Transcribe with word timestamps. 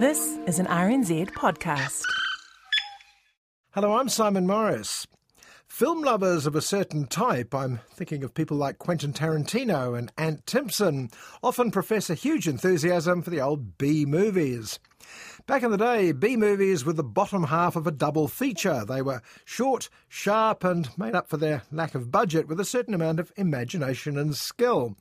This 0.00 0.38
is 0.46 0.58
an 0.58 0.64
RNZ 0.64 1.32
podcast. 1.32 2.04
Hello, 3.72 3.98
I'm 3.98 4.08
Simon 4.08 4.46
Morris. 4.46 5.06
Film 5.68 6.00
lovers 6.00 6.46
of 6.46 6.56
a 6.56 6.62
certain 6.62 7.06
type, 7.06 7.54
I'm 7.54 7.80
thinking 7.92 8.24
of 8.24 8.32
people 8.32 8.56
like 8.56 8.78
Quentin 8.78 9.12
Tarantino 9.12 9.98
and 9.98 10.10
Ant 10.16 10.46
Timpson, 10.46 11.10
often 11.42 11.70
profess 11.70 12.08
a 12.08 12.14
huge 12.14 12.48
enthusiasm 12.48 13.20
for 13.20 13.28
the 13.28 13.42
old 13.42 13.76
B 13.76 14.06
movies. 14.06 14.78
Back 15.50 15.64
in 15.64 15.72
the 15.72 15.78
day, 15.78 16.12
B 16.12 16.36
movies 16.36 16.84
were 16.84 16.92
the 16.92 17.02
bottom 17.02 17.42
half 17.42 17.74
of 17.74 17.84
a 17.84 17.90
double 17.90 18.28
feature. 18.28 18.84
They 18.84 19.02
were 19.02 19.20
short, 19.44 19.88
sharp, 20.08 20.62
and 20.62 20.96
made 20.96 21.16
up 21.16 21.28
for 21.28 21.38
their 21.38 21.64
lack 21.72 21.96
of 21.96 22.12
budget 22.12 22.46
with 22.46 22.60
a 22.60 22.64
certain 22.64 22.94
amount 22.94 23.18
of 23.18 23.32
imagination 23.36 24.16
and 24.16 24.36
skill. 24.36 24.94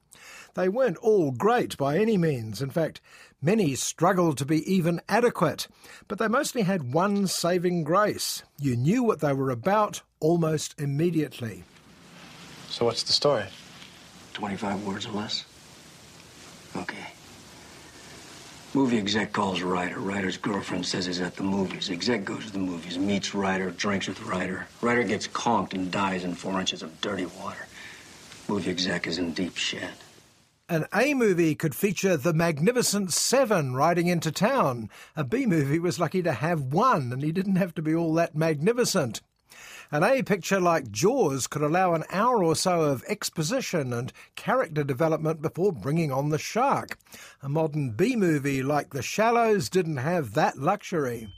They 0.55 0.67
weren't 0.67 0.98
all 0.98 1.29
great 1.29 1.77
by 1.77 1.99
any 1.99 2.18
means. 2.18 2.63
In 2.63 2.71
fact, 2.71 2.99
many 3.43 3.76
struggled 3.76 4.40
to 4.40 4.46
be 4.46 4.63
even 4.65 5.01
adequate. 5.07 5.68
But 6.07 6.18
they 6.18 6.27
mostly 6.27 6.63
had 6.63 6.93
one 6.93 7.27
saving 7.27 7.84
grace. 7.84 8.41
You 8.57 8.76
knew 8.76 9.04
what 9.04 9.20
they 9.20 9.34
were 9.34 9.51
about 9.51 10.01
almost 10.20 10.73
immediately. 10.82 11.63
So, 12.70 12.85
what's 12.85 13.04
the 13.04 13.13
story? 13.13 13.45
25 14.34 14.84
words 14.84 15.05
or 15.05 15.12
less? 15.12 15.45
Okay. 16.76 17.05
Movie 18.75 18.99
exec 18.99 19.34
calls 19.34 19.63
writer. 19.63 19.99
Writer's 19.99 20.37
girlfriend 20.37 20.85
says 20.85 21.07
he's 21.07 21.20
at 21.20 21.35
the 21.35 21.43
movies. 21.43 21.89
Exec 21.89 22.23
goes 22.23 22.45
to 22.45 22.51
the 22.51 22.59
movies, 22.59 22.99
meets 22.99 23.34
writer, 23.34 23.71
drinks 23.71 24.07
with 24.07 24.21
writer. 24.21 24.67
Writer 24.81 25.03
gets 25.03 25.26
conked 25.26 25.73
and 25.73 25.91
dies 25.91 26.23
in 26.23 26.35
four 26.35 26.59
inches 26.59 26.84
of 26.84 27.01
dirty 27.01 27.26
water. 27.26 27.65
Movie 28.48 28.70
exec 28.70 29.07
is 29.07 29.17
in 29.17 29.34
deep 29.34 29.57
shit. 29.57 29.89
An 30.70 30.85
A 30.93 31.15
movie 31.15 31.55
could 31.55 31.73
feature 31.73 32.15
the 32.15 32.31
Magnificent 32.31 33.11
Seven 33.11 33.73
riding 33.73 34.05
into 34.05 34.31
town. 34.31 34.91
A 35.15 35.23
B 35.23 35.48
movie 35.48 35.79
was 35.79 35.99
lucky 35.99 36.21
to 36.21 36.31
have 36.31 36.61
one, 36.61 37.11
and 37.11 37.23
he 37.23 37.31
didn't 37.31 37.55
have 37.55 37.73
to 37.73 37.81
be 37.81 37.95
all 37.95 38.13
that 38.13 38.35
magnificent. 38.35 39.21
An 39.91 40.04
A 40.04 40.21
picture 40.21 40.59
like 40.59 40.91
Jaws 40.91 41.48
could 41.48 41.63
allow 41.63 41.95
an 41.95 42.04
hour 42.12 42.43
or 42.43 42.55
so 42.55 42.82
of 42.82 43.04
exposition 43.07 43.91
and 43.91 44.13
character 44.35 44.84
development 44.84 45.41
before 45.41 45.71
bringing 45.71 46.12
on 46.12 46.29
the 46.29 46.37
shark. 46.37 46.99
A 47.41 47.49
modern 47.49 47.93
B 47.93 48.15
movie 48.15 48.62
like 48.62 48.91
The 48.91 49.01
Shallows 49.01 49.67
didn't 49.67 49.98
have 49.98 50.35
that 50.35 50.60
luxury. 50.60 51.29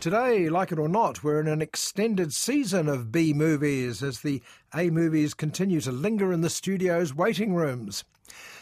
Today, 0.00 0.48
like 0.48 0.72
it 0.72 0.78
or 0.78 0.88
not, 0.88 1.24
we're 1.24 1.40
in 1.40 1.48
an 1.48 1.62
extended 1.62 2.32
season 2.32 2.88
of 2.88 3.10
B 3.10 3.32
movies 3.32 4.02
as 4.02 4.20
the 4.20 4.42
A 4.74 4.90
movies 4.90 5.34
continue 5.34 5.80
to 5.80 5.90
linger 5.90 6.32
in 6.32 6.42
the 6.42 6.50
studio's 6.50 7.14
waiting 7.14 7.54
rooms. 7.54 8.04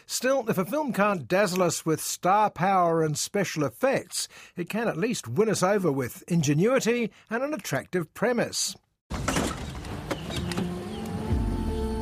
Still, 0.06 0.48
if 0.48 0.58
a 0.58 0.64
film 0.64 0.92
can't 0.92 1.26
dazzle 1.26 1.62
us 1.62 1.84
with 1.84 2.00
star 2.00 2.50
power 2.50 3.02
and 3.02 3.18
special 3.18 3.64
effects, 3.64 4.28
it 4.56 4.68
can 4.68 4.86
at 4.86 4.96
least 4.96 5.26
win 5.26 5.48
us 5.48 5.62
over 5.62 5.90
with 5.90 6.22
ingenuity 6.28 7.10
and 7.30 7.42
an 7.42 7.52
attractive 7.52 8.12
premise. 8.14 8.76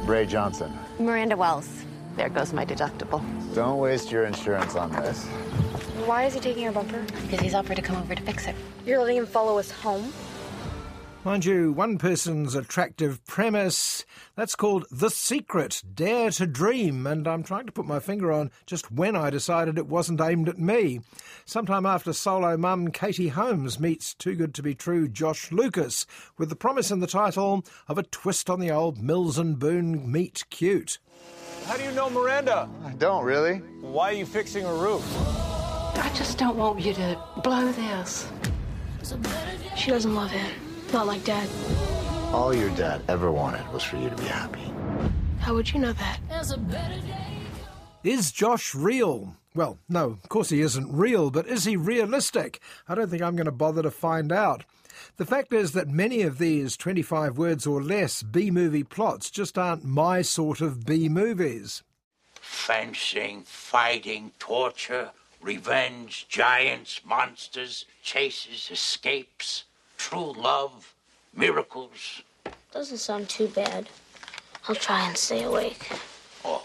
Ray 0.04 0.26
Johnson. 0.26 0.76
Miranda 0.98 1.36
Wells. 1.36 1.68
There 2.16 2.28
goes 2.28 2.52
my 2.52 2.66
deductible. 2.66 3.24
Don't 3.54 3.78
waste 3.78 4.10
your 4.10 4.24
insurance 4.24 4.74
on 4.74 4.92
this. 4.92 5.26
Why 6.06 6.24
is 6.24 6.34
he 6.34 6.40
taking 6.40 6.64
your 6.64 6.72
bumper? 6.72 7.00
Because 7.22 7.38
he's 7.38 7.54
offered 7.54 7.76
to 7.76 7.82
come 7.82 7.96
over 7.96 8.14
to 8.14 8.22
fix 8.22 8.46
it. 8.46 8.56
You're 8.84 8.98
letting 8.98 9.18
him 9.18 9.26
follow 9.26 9.58
us 9.58 9.70
home? 9.70 10.12
Mind 11.24 11.44
you, 11.44 11.72
one 11.72 11.98
person's 11.98 12.56
attractive 12.56 13.24
premise, 13.24 14.04
that's 14.34 14.56
called 14.56 14.84
The 14.90 15.10
Secret, 15.10 15.80
Dare 15.94 16.30
to 16.32 16.48
Dream, 16.48 17.06
and 17.06 17.28
I'm 17.28 17.44
trying 17.44 17.66
to 17.66 17.72
put 17.72 17.86
my 17.86 18.00
finger 18.00 18.32
on 18.32 18.50
just 18.66 18.90
when 18.90 19.14
I 19.14 19.30
decided 19.30 19.78
it 19.78 19.86
wasn't 19.86 20.20
aimed 20.20 20.48
at 20.48 20.58
me. 20.58 21.02
Sometime 21.44 21.86
after 21.86 22.12
solo 22.12 22.56
mum 22.56 22.88
Katie 22.88 23.28
Holmes 23.28 23.78
meets 23.78 24.12
Too 24.14 24.34
Good 24.34 24.54
to 24.54 24.62
Be 24.64 24.74
True 24.74 25.06
Josh 25.06 25.52
Lucas, 25.52 26.04
with 26.36 26.48
the 26.48 26.56
promise 26.56 26.90
in 26.90 26.98
the 26.98 27.06
title 27.06 27.64
of 27.86 27.96
a 27.96 28.02
twist 28.02 28.50
on 28.50 28.58
the 28.58 28.72
old 28.72 29.00
Mills 29.00 29.38
and 29.38 29.56
Boon 29.56 30.10
meet 30.10 30.42
cute. 30.50 30.98
How 31.66 31.76
do 31.76 31.84
you 31.84 31.92
know 31.92 32.10
Miranda? 32.10 32.68
I 32.84 32.90
don't 32.94 33.24
really. 33.24 33.58
Why 33.80 34.10
are 34.10 34.14
you 34.14 34.26
fixing 34.26 34.64
her 34.64 34.74
roof? 34.74 35.04
I 36.02 36.08
just 36.14 36.36
don't 36.36 36.56
want 36.56 36.80
you 36.80 36.92
to 36.94 37.16
blow 37.44 37.70
this. 37.70 38.28
She 39.76 39.92
doesn't 39.92 40.12
love 40.12 40.32
him. 40.32 40.50
Not 40.92 41.06
like 41.06 41.22
Dad. 41.22 41.48
All 42.32 42.52
your 42.52 42.70
dad 42.70 43.02
ever 43.08 43.30
wanted 43.30 43.72
was 43.72 43.84
for 43.84 43.98
you 43.98 44.10
to 44.10 44.16
be 44.16 44.24
happy. 44.24 44.72
How 45.38 45.54
would 45.54 45.72
you 45.72 45.78
know 45.78 45.92
that? 45.92 46.18
Is 48.02 48.32
Josh 48.32 48.74
real? 48.74 49.36
Well, 49.54 49.78
no, 49.88 50.06
of 50.06 50.28
course 50.28 50.48
he 50.48 50.60
isn't 50.60 50.92
real, 50.92 51.30
but 51.30 51.46
is 51.46 51.66
he 51.66 51.76
realistic? 51.76 52.60
I 52.88 52.96
don't 52.96 53.08
think 53.08 53.22
I'm 53.22 53.36
going 53.36 53.46
to 53.46 53.52
bother 53.52 53.82
to 53.82 53.90
find 53.92 54.32
out. 54.32 54.64
The 55.18 55.26
fact 55.26 55.52
is 55.52 55.70
that 55.72 55.88
many 55.88 56.22
of 56.22 56.38
these 56.38 56.76
25 56.76 57.38
words 57.38 57.64
or 57.64 57.80
less 57.80 58.24
B 58.24 58.50
movie 58.50 58.82
plots 58.82 59.30
just 59.30 59.56
aren't 59.56 59.84
my 59.84 60.20
sort 60.22 60.60
of 60.60 60.84
B 60.84 61.08
movies. 61.08 61.84
Fencing, 62.40 63.44
fighting, 63.44 64.32
torture, 64.40 65.12
revenge, 65.42 66.26
giants, 66.28 67.00
monsters, 67.04 67.84
chases, 68.02 68.68
escapes, 68.70 69.64
true 69.98 70.32
love, 70.32 70.94
miracles. 71.34 72.22
Doesn't 72.72 72.98
sound 72.98 73.28
too 73.28 73.48
bad. 73.48 73.88
I'll 74.68 74.74
try 74.76 75.06
and 75.06 75.16
stay 75.16 75.42
awake. 75.42 75.90
Oh, 76.44 76.64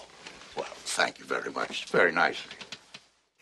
well, 0.55 0.65
thank 0.85 1.19
you 1.19 1.25
very 1.25 1.51
much. 1.51 1.85
Very 1.85 2.11
nice 2.11 2.45
of 2.45 2.51
you. 2.53 2.66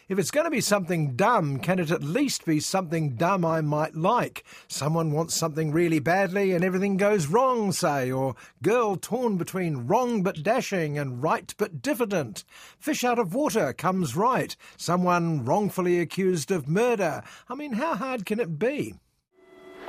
If 0.08 0.20
it's 0.20 0.30
going 0.30 0.44
to 0.44 0.52
be 0.52 0.62
something 0.62 1.16
dumb, 1.16 1.58
can 1.58 1.80
it 1.80 1.90
at 1.90 2.04
least 2.04 2.46
be 2.46 2.60
something 2.60 3.16
dumb 3.16 3.44
I 3.44 3.62
might 3.62 3.96
like? 3.96 4.44
Someone 4.68 5.12
wants 5.12 5.34
something 5.34 5.72
really 5.72 5.98
badly 5.98 6.52
and 6.52 6.64
everything 6.64 6.96
goes 6.96 7.26
wrong, 7.26 7.72
say, 7.72 8.12
or 8.12 8.36
girl 8.62 8.98
torn 8.98 9.38
between 9.38 9.88
wrong 9.88 10.22
but 10.22 10.44
dashing 10.44 10.96
and 11.00 11.24
right 11.24 11.52
but 11.58 11.82
diffident. 11.82 12.44
Fish 12.78 13.04
out 13.04 13.18
of 13.18 13.34
water 13.34 13.74
comes 13.74 14.16
right. 14.16 14.56
Someone 14.78 15.44
wrongfully 15.44 16.00
accused 16.00 16.52
of 16.52 16.70
murder. 16.70 17.24
I 17.50 17.56
mean, 17.56 17.74
how 17.74 17.96
hard 17.96 18.28
can 18.28 18.40
it 18.40 18.60
be? 18.60 18.94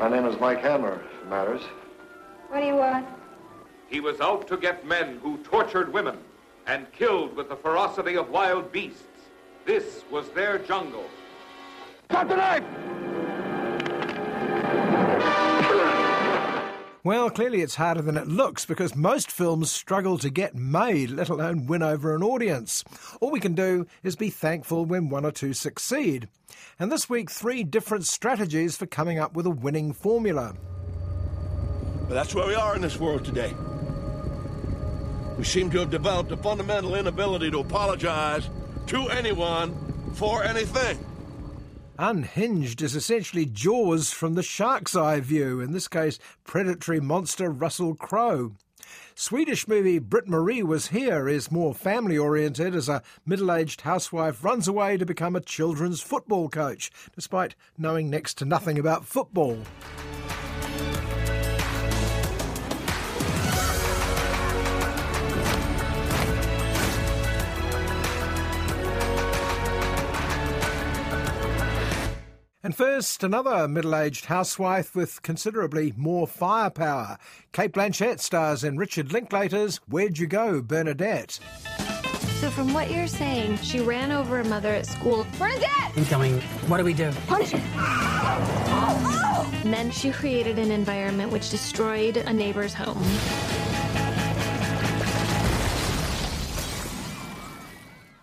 My 0.00 0.08
name 0.08 0.24
is 0.24 0.40
Mike 0.40 0.62
Hammer, 0.62 0.94
if 0.94 1.22
it 1.24 1.28
matters. 1.28 1.60
What 2.48 2.60
do 2.60 2.66
you 2.66 2.76
want? 2.76 3.06
He 3.86 4.00
was 4.00 4.18
out 4.22 4.48
to 4.48 4.56
get 4.56 4.86
men 4.86 5.18
who 5.22 5.36
tortured 5.38 5.92
women 5.92 6.16
and 6.66 6.90
killed 6.92 7.36
with 7.36 7.50
the 7.50 7.56
ferocity 7.56 8.16
of 8.16 8.30
wild 8.30 8.72
beasts. 8.72 9.05
This 9.66 10.04
was 10.12 10.28
their 10.30 10.58
jungle. 10.58 11.10
Cut 12.08 12.28
the 12.28 12.36
knife! 12.36 12.62
Well, 17.02 17.30
clearly 17.30 17.62
it's 17.62 17.74
harder 17.74 18.02
than 18.02 18.16
it 18.16 18.28
looks 18.28 18.64
because 18.64 18.94
most 18.94 19.30
films 19.30 19.72
struggle 19.72 20.18
to 20.18 20.30
get 20.30 20.54
made, 20.54 21.10
let 21.10 21.28
alone 21.28 21.66
win 21.66 21.82
over 21.82 22.14
an 22.14 22.22
audience. 22.22 22.84
All 23.20 23.32
we 23.32 23.40
can 23.40 23.54
do 23.54 23.86
is 24.04 24.14
be 24.14 24.30
thankful 24.30 24.84
when 24.84 25.08
one 25.08 25.24
or 25.24 25.32
two 25.32 25.52
succeed. 25.52 26.28
And 26.78 26.90
this 26.90 27.10
week, 27.10 27.28
three 27.28 27.64
different 27.64 28.06
strategies 28.06 28.76
for 28.76 28.86
coming 28.86 29.18
up 29.18 29.34
with 29.34 29.46
a 29.46 29.50
winning 29.50 29.92
formula. 29.92 30.54
But 32.08 32.14
that's 32.14 32.34
where 32.36 32.46
we 32.46 32.54
are 32.54 32.76
in 32.76 32.82
this 32.82 33.00
world 33.00 33.24
today. 33.24 33.52
We 35.36 35.44
seem 35.44 35.70
to 35.70 35.80
have 35.80 35.90
developed 35.90 36.30
a 36.30 36.36
fundamental 36.36 36.94
inability 36.94 37.50
to 37.50 37.58
apologize 37.58 38.48
to 38.86 39.08
anyone 39.08 39.74
for 40.14 40.44
anything. 40.44 40.98
Unhinged 41.98 42.82
is 42.82 42.94
essentially 42.94 43.46
Jaws 43.46 44.12
from 44.12 44.34
the 44.34 44.42
shark's 44.42 44.94
eye 44.94 45.20
view, 45.20 45.60
in 45.60 45.72
this 45.72 45.88
case, 45.88 46.18
predatory 46.44 47.00
monster 47.00 47.50
Russell 47.50 47.94
Crowe. 47.94 48.52
Swedish 49.14 49.66
movie 49.66 49.98
Britt 49.98 50.28
Marie 50.28 50.62
Was 50.62 50.88
Here 50.88 51.26
is 51.26 51.50
more 51.50 51.74
family 51.74 52.18
oriented 52.18 52.74
as 52.74 52.88
a 52.88 53.02
middle 53.24 53.50
aged 53.50 53.80
housewife 53.80 54.44
runs 54.44 54.68
away 54.68 54.98
to 54.98 55.06
become 55.06 55.34
a 55.34 55.40
children's 55.40 56.02
football 56.02 56.50
coach, 56.50 56.90
despite 57.14 57.54
knowing 57.78 58.10
next 58.10 58.34
to 58.38 58.44
nothing 58.44 58.78
about 58.78 59.06
football. 59.06 59.58
And 72.66 72.74
first, 72.74 73.22
another 73.22 73.68
middle 73.68 73.94
aged 73.94 74.24
housewife 74.24 74.96
with 74.96 75.22
considerably 75.22 75.94
more 75.96 76.26
firepower. 76.26 77.16
Cate 77.52 77.70
Blanchett 77.70 78.18
stars 78.18 78.64
in 78.64 78.76
Richard 78.76 79.12
Linklater's 79.12 79.76
Where'd 79.88 80.18
You 80.18 80.26
Go, 80.26 80.62
Bernadette? 80.62 81.38
So, 82.40 82.50
from 82.50 82.74
what 82.74 82.90
you're 82.90 83.06
saying, 83.06 83.58
she 83.58 83.78
ran 83.78 84.10
over 84.10 84.40
a 84.40 84.44
mother 84.44 84.70
at 84.70 84.84
school. 84.84 85.24
Bernadette! 85.38 85.96
Incoming. 85.96 86.40
What 86.66 86.78
do 86.78 86.84
we 86.84 86.92
do? 86.92 87.12
Punch 87.28 87.50
her! 87.50 87.62
Oh, 87.76 89.46
oh! 89.46 89.60
And 89.62 89.72
then 89.72 89.92
she 89.92 90.10
created 90.10 90.58
an 90.58 90.72
environment 90.72 91.30
which 91.30 91.50
destroyed 91.50 92.16
a 92.16 92.32
neighbor's 92.32 92.74
home. 92.74 93.00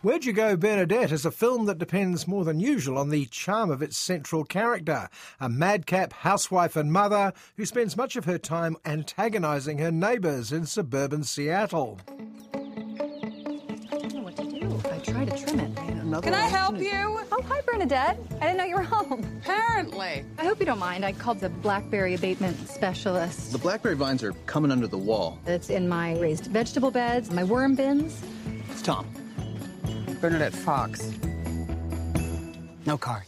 Where'd 0.03 0.25
You 0.25 0.33
Go, 0.33 0.57
Bernadette 0.57 1.13
is 1.13 1.25
a 1.25 1.31
film 1.31 1.65
that 1.67 1.77
depends 1.77 2.27
more 2.27 2.43
than 2.43 2.59
usual 2.59 2.97
on 2.97 3.07
the 3.07 3.25
charm 3.27 3.71
of 3.71 3.81
its 3.81 3.95
central 3.95 4.43
character, 4.43 5.07
a 5.39 5.47
madcap 5.47 6.11
housewife 6.11 6.75
and 6.75 6.91
mother 6.91 7.31
who 7.55 7.65
spends 7.65 7.95
much 7.95 8.17
of 8.17 8.25
her 8.25 8.37
time 8.37 8.75
antagonising 8.83 9.77
her 9.77 9.91
neighbours 9.91 10.51
in 10.51 10.65
suburban 10.65 11.23
Seattle. 11.23 12.01
I 12.11 12.17
don't 13.97 14.13
know 14.13 14.23
what 14.23 14.35
to 14.35 14.43
do. 14.43 14.81
I 14.91 14.97
try 14.97 15.23
to 15.23 15.37
trim 15.41 15.61
it. 15.61 15.73
Can 16.21 16.33
I 16.33 16.47
help 16.47 16.79
you? 16.79 16.91
Oh, 17.31 17.41
hi, 17.47 17.61
Bernadette. 17.61 18.19
I 18.41 18.47
didn't 18.47 18.57
know 18.57 18.65
you 18.65 18.75
were 18.75 18.83
home. 18.83 19.25
Apparently. 19.41 20.25
I 20.37 20.43
hope 20.43 20.59
you 20.59 20.65
don't 20.65 20.79
mind. 20.79 21.05
I 21.05 21.13
called 21.13 21.39
the 21.39 21.47
blackberry 21.47 22.13
abatement 22.13 22.67
specialist. 22.67 23.53
The 23.53 23.57
blackberry 23.57 23.95
vines 23.95 24.21
are 24.21 24.33
coming 24.47 24.69
under 24.69 24.87
the 24.87 24.97
wall. 24.97 25.39
It's 25.45 25.69
in 25.69 25.87
my 25.87 26.19
raised 26.19 26.47
vegetable 26.47 26.91
beds, 26.91 27.31
my 27.31 27.45
worm 27.45 27.75
bins. 27.75 28.21
It's 28.69 28.81
Tom. 28.81 29.07
Bernadette 30.23 30.55
Fox. 30.55 31.11
No 32.85 32.97
card. 32.97 33.25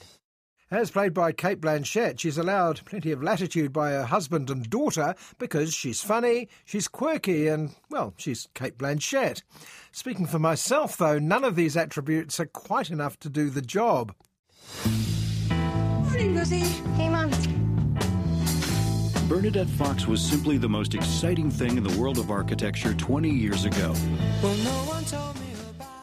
As 0.71 0.91
played 0.91 1.13
by 1.13 1.33
Cate 1.33 1.59
Blanchett, 1.59 2.21
she's 2.21 2.37
allowed 2.37 2.85
plenty 2.85 3.11
of 3.11 3.21
latitude 3.21 3.73
by 3.73 3.91
her 3.91 4.05
husband 4.05 4.49
and 4.49 4.69
daughter 4.69 5.13
because 5.37 5.73
she's 5.73 5.99
funny, 5.99 6.47
she's 6.63 6.87
quirky, 6.87 7.49
and, 7.49 7.71
well, 7.89 8.13
she's 8.15 8.47
Cate 8.53 8.77
Blanchett. 8.77 9.43
Speaking 9.91 10.25
for 10.25 10.39
myself, 10.39 10.95
though, 10.95 11.19
none 11.19 11.43
of 11.43 11.57
these 11.57 11.75
attributes 11.75 12.39
are 12.39 12.45
quite 12.45 12.89
enough 12.89 13.19
to 13.19 13.29
do 13.29 13.49
the 13.49 13.61
job. 13.61 14.15
Morning, 15.19 16.33
Lizzie. 16.33 16.59
Hey, 16.59 17.09
Mom. 17.09 17.29
Bernadette 19.27 19.67
Fox 19.67 20.07
was 20.07 20.21
simply 20.21 20.57
the 20.57 20.69
most 20.69 20.95
exciting 20.95 21.51
thing 21.51 21.75
in 21.75 21.83
the 21.83 21.99
world 21.99 22.19
of 22.19 22.31
architecture 22.31 22.93
20 22.93 23.29
years 23.29 23.65
ago. 23.65 23.93
Well, 24.41 24.55
no 24.55 24.71
one 24.87 25.03
told 25.03 25.37
me 25.41 25.44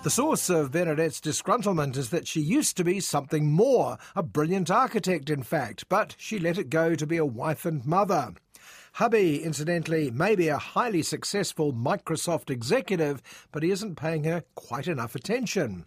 the 0.03 0.11
source 0.11 0.51
of 0.51 0.73
Bernadette's 0.73 1.21
disgruntlement 1.21 1.97
is 1.97 2.11
that 2.11 2.27
she 2.27 2.41
used 2.41 2.77
to 2.77 2.83
be 2.83 2.99
something 2.99 3.53
more, 3.53 3.99
a 4.17 4.23
brilliant 4.23 4.69
architect, 4.69 5.31
in 5.31 5.45
fact, 5.45 5.89
but 5.89 6.17
she 6.19 6.41
let 6.41 6.59
it 6.59 6.71
go 6.71 6.97
to 6.97 7.07
be 7.07 7.19
a 7.19 7.25
wife 7.25 7.65
and 7.65 7.87
mother. 7.87 8.35
Hubby, 8.95 9.43
incidentally, 9.43 10.11
may 10.11 10.35
be 10.35 10.49
a 10.49 10.59
highly 10.59 11.03
successful 11.03 11.73
Microsoft 11.73 12.51
executive, 12.51 13.23
but 13.53 13.63
he 13.63 13.71
isn't 13.71 13.95
paying 13.95 14.25
her 14.25 14.43
quite 14.57 14.89
enough 14.89 15.15
attention. 15.15 15.87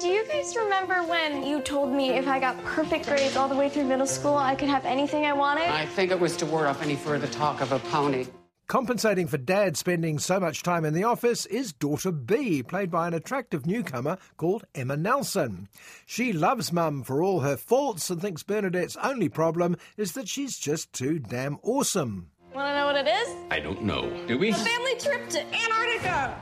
Do 0.00 0.08
you 0.08 0.26
guys 0.26 0.56
remember 0.56 1.04
when 1.04 1.46
you 1.46 1.60
told 1.60 1.92
me 1.92 2.10
if 2.10 2.26
I 2.26 2.40
got 2.40 2.62
perfect 2.64 3.06
grades 3.06 3.36
all 3.36 3.48
the 3.48 3.56
way 3.56 3.68
through 3.68 3.84
middle 3.84 4.06
school, 4.06 4.36
I 4.36 4.56
could 4.56 4.68
have 4.68 4.84
anything 4.84 5.24
I 5.24 5.32
wanted? 5.32 5.68
I 5.68 5.86
think 5.86 6.10
it 6.10 6.18
was 6.18 6.36
to 6.38 6.46
ward 6.46 6.66
off 6.66 6.82
any 6.82 6.96
further 6.96 7.28
talk 7.28 7.60
of 7.60 7.70
a 7.70 7.78
pony. 7.78 8.26
Compensating 8.68 9.28
for 9.28 9.38
dad 9.38 9.76
spending 9.76 10.18
so 10.18 10.40
much 10.40 10.64
time 10.64 10.84
in 10.84 10.92
the 10.92 11.04
office 11.04 11.46
is 11.46 11.72
daughter 11.72 12.10
B, 12.10 12.64
played 12.64 12.90
by 12.90 13.06
an 13.06 13.14
attractive 13.14 13.64
newcomer 13.64 14.18
called 14.36 14.64
Emma 14.74 14.96
Nelson. 14.96 15.68
She 16.04 16.32
loves 16.32 16.72
mum 16.72 17.04
for 17.04 17.22
all 17.22 17.40
her 17.40 17.56
faults 17.56 18.10
and 18.10 18.20
thinks 18.20 18.42
Bernadette's 18.42 18.96
only 18.96 19.28
problem 19.28 19.76
is 19.96 20.12
that 20.12 20.28
she's 20.28 20.58
just 20.58 20.92
too 20.92 21.20
damn 21.20 21.58
awesome. 21.62 22.30
Want 22.54 22.70
to 22.70 22.74
know 22.74 22.86
what 22.86 22.96
it 22.96 23.06
is? 23.06 23.36
I 23.52 23.60
don't 23.60 23.84
know. 23.84 24.10
Do 24.26 24.36
we? 24.36 24.50
A 24.50 24.54
family 24.54 24.96
trip 24.96 25.28
to 25.28 25.46
Antarctica! 25.54 26.36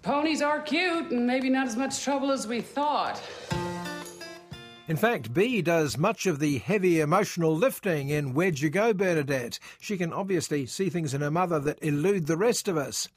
Ponies 0.00 0.40
are 0.40 0.62
cute 0.62 1.10
and 1.10 1.26
maybe 1.26 1.50
not 1.50 1.66
as 1.66 1.76
much 1.76 2.02
trouble 2.02 2.32
as 2.32 2.46
we 2.46 2.62
thought. 2.62 3.20
In 4.88 4.96
fact, 4.96 5.34
B 5.34 5.62
does 5.62 5.98
much 5.98 6.26
of 6.26 6.38
the 6.38 6.58
heavy 6.58 7.00
emotional 7.00 7.56
lifting 7.56 8.08
in 8.08 8.34
Where'd 8.34 8.60
You 8.60 8.70
Go, 8.70 8.94
Bernadette? 8.94 9.58
She 9.80 9.96
can 9.96 10.12
obviously 10.12 10.64
see 10.66 10.90
things 10.90 11.12
in 11.12 11.22
her 11.22 11.30
mother 11.30 11.58
that 11.58 11.82
elude 11.82 12.26
the 12.26 12.36
rest 12.36 12.68
of 12.68 12.76
us. 12.76 13.08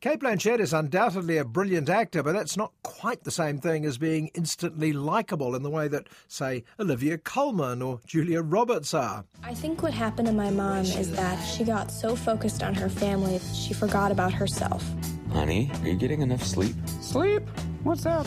Cate 0.00 0.18
Blanchett 0.18 0.58
is 0.58 0.72
undoubtedly 0.72 1.38
a 1.38 1.44
brilliant 1.44 1.88
actor, 1.88 2.24
but 2.24 2.32
that's 2.32 2.56
not 2.56 2.72
quite 2.82 3.22
the 3.22 3.30
same 3.30 3.58
thing 3.58 3.84
as 3.84 3.98
being 3.98 4.30
instantly 4.34 4.92
likeable 4.92 5.54
in 5.54 5.62
the 5.62 5.70
way 5.70 5.86
that, 5.86 6.08
say, 6.26 6.64
Olivia 6.80 7.18
Colman 7.18 7.82
or 7.82 8.00
Julia 8.04 8.42
Roberts 8.42 8.92
are. 8.92 9.24
I 9.44 9.54
think 9.54 9.80
what 9.80 9.94
happened 9.94 10.26
to 10.26 10.34
my 10.34 10.50
mom 10.50 10.84
is 10.86 11.12
that 11.12 11.40
she 11.44 11.62
got 11.62 11.92
so 11.92 12.16
focused 12.16 12.64
on 12.64 12.74
her 12.74 12.88
family 12.88 13.38
that 13.38 13.54
she 13.54 13.74
forgot 13.74 14.10
about 14.10 14.32
herself. 14.32 14.84
Honey, 15.30 15.70
are 15.82 15.88
you 15.88 15.94
getting 15.94 16.22
enough 16.22 16.42
sleep? 16.42 16.74
Sleep? 17.00 17.42
What's 17.84 18.02
that? 18.02 18.26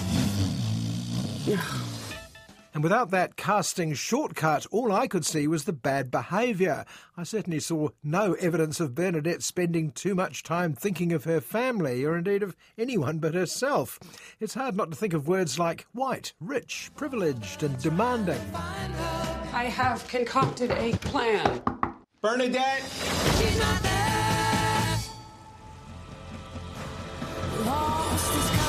And 2.76 2.84
without 2.84 3.10
that 3.12 3.38
casting 3.38 3.94
shortcut, 3.94 4.66
all 4.70 4.92
I 4.92 5.08
could 5.08 5.26
see 5.26 5.48
was 5.48 5.64
the 5.64 5.72
bad 5.72 6.12
behaviour. 6.12 6.84
I 7.16 7.24
certainly 7.24 7.62
saw 7.62 7.88
no 8.04 8.34
evidence 8.34 8.82
of 8.82 8.94
Bernadette 8.94 9.44
spending 9.44 9.92
too 9.92 10.14
much 10.14 10.44
time 10.44 10.74
thinking 10.74 11.14
of 11.14 11.24
her 11.24 11.40
family, 11.40 12.04
or 12.04 12.18
indeed 12.18 12.44
of 12.44 12.54
anyone 12.78 13.20
but 13.20 13.34
herself. 13.34 13.98
It's 14.42 14.56
hard 14.56 14.76
not 14.76 14.92
to 14.92 14.98
think 14.98 15.14
of 15.14 15.26
words 15.26 15.58
like 15.58 15.88
white, 15.94 16.34
rich, 16.42 16.92
privileged, 16.98 17.64
and 17.64 17.80
demanding. 17.82 18.42
I 18.54 19.72
have 19.74 20.06
concocted 20.10 20.72
a 20.72 20.92
plan. 20.98 21.62
Bernadette! 22.20 22.84
She's 23.40 23.58
not 23.58 23.82
there. 23.84 25.00
You'll 27.54 28.65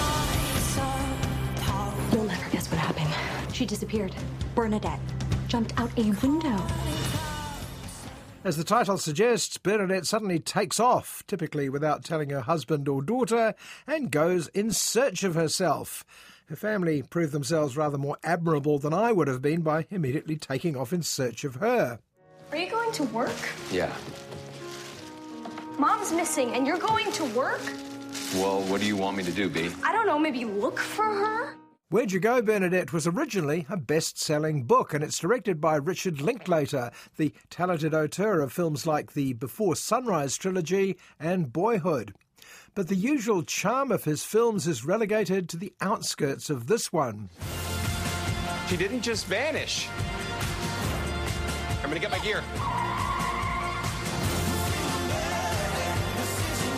She 3.56 3.64
disappeared. 3.64 4.14
Bernadette 4.54 5.00
jumped 5.48 5.72
out 5.80 5.90
a 5.98 6.10
window. 6.20 6.62
As 8.44 8.58
the 8.58 8.64
title 8.64 8.98
suggests, 8.98 9.56
Bernadette 9.56 10.04
suddenly 10.04 10.38
takes 10.38 10.78
off, 10.78 11.22
typically 11.26 11.70
without 11.70 12.04
telling 12.04 12.28
her 12.28 12.42
husband 12.42 12.86
or 12.86 13.00
daughter, 13.00 13.54
and 13.86 14.10
goes 14.10 14.48
in 14.48 14.72
search 14.72 15.24
of 15.24 15.34
herself. 15.34 16.04
Her 16.50 16.56
family 16.56 17.00
prove 17.00 17.32
themselves 17.32 17.78
rather 17.78 17.96
more 17.96 18.18
admirable 18.22 18.78
than 18.78 18.92
I 18.92 19.10
would 19.10 19.26
have 19.26 19.40
been 19.40 19.62
by 19.62 19.86
immediately 19.88 20.36
taking 20.36 20.76
off 20.76 20.92
in 20.92 21.00
search 21.00 21.42
of 21.42 21.54
her. 21.54 21.98
Are 22.50 22.56
you 22.58 22.68
going 22.68 22.92
to 22.92 23.04
work? 23.04 23.48
Yeah. 23.72 23.96
Mom's 25.78 26.12
missing, 26.12 26.52
and 26.52 26.66
you're 26.66 26.76
going 26.76 27.10
to 27.12 27.24
work? 27.24 27.62
Well, 28.34 28.60
what 28.64 28.82
do 28.82 28.86
you 28.86 28.96
want 28.96 29.16
me 29.16 29.22
to 29.22 29.32
do, 29.32 29.48
B? 29.48 29.70
I 29.82 29.92
don't 29.92 30.06
know, 30.06 30.18
maybe 30.18 30.44
look 30.44 30.78
for 30.78 31.06
her? 31.06 31.56
Where'd 31.88 32.10
You 32.10 32.18
Go, 32.18 32.42
Bernadette 32.42 32.92
was 32.92 33.06
originally 33.06 33.64
a 33.70 33.76
best 33.76 34.18
selling 34.18 34.64
book, 34.64 34.92
and 34.92 35.04
it's 35.04 35.20
directed 35.20 35.60
by 35.60 35.76
Richard 35.76 36.20
Linklater, 36.20 36.90
the 37.16 37.32
talented 37.48 37.94
auteur 37.94 38.40
of 38.40 38.52
films 38.52 38.88
like 38.88 39.12
the 39.12 39.34
Before 39.34 39.76
Sunrise 39.76 40.36
trilogy 40.36 40.96
and 41.20 41.52
Boyhood. 41.52 42.12
But 42.74 42.88
the 42.88 42.96
usual 42.96 43.44
charm 43.44 43.92
of 43.92 44.02
his 44.02 44.24
films 44.24 44.66
is 44.66 44.84
relegated 44.84 45.48
to 45.50 45.56
the 45.56 45.72
outskirts 45.80 46.50
of 46.50 46.66
this 46.66 46.92
one. 46.92 47.30
She 48.66 48.76
didn't 48.76 49.02
just 49.02 49.26
vanish. 49.26 49.86
I'm 51.84 51.88
gonna 51.88 52.00
get 52.00 52.10
my 52.10 52.18
gear. 52.18 52.42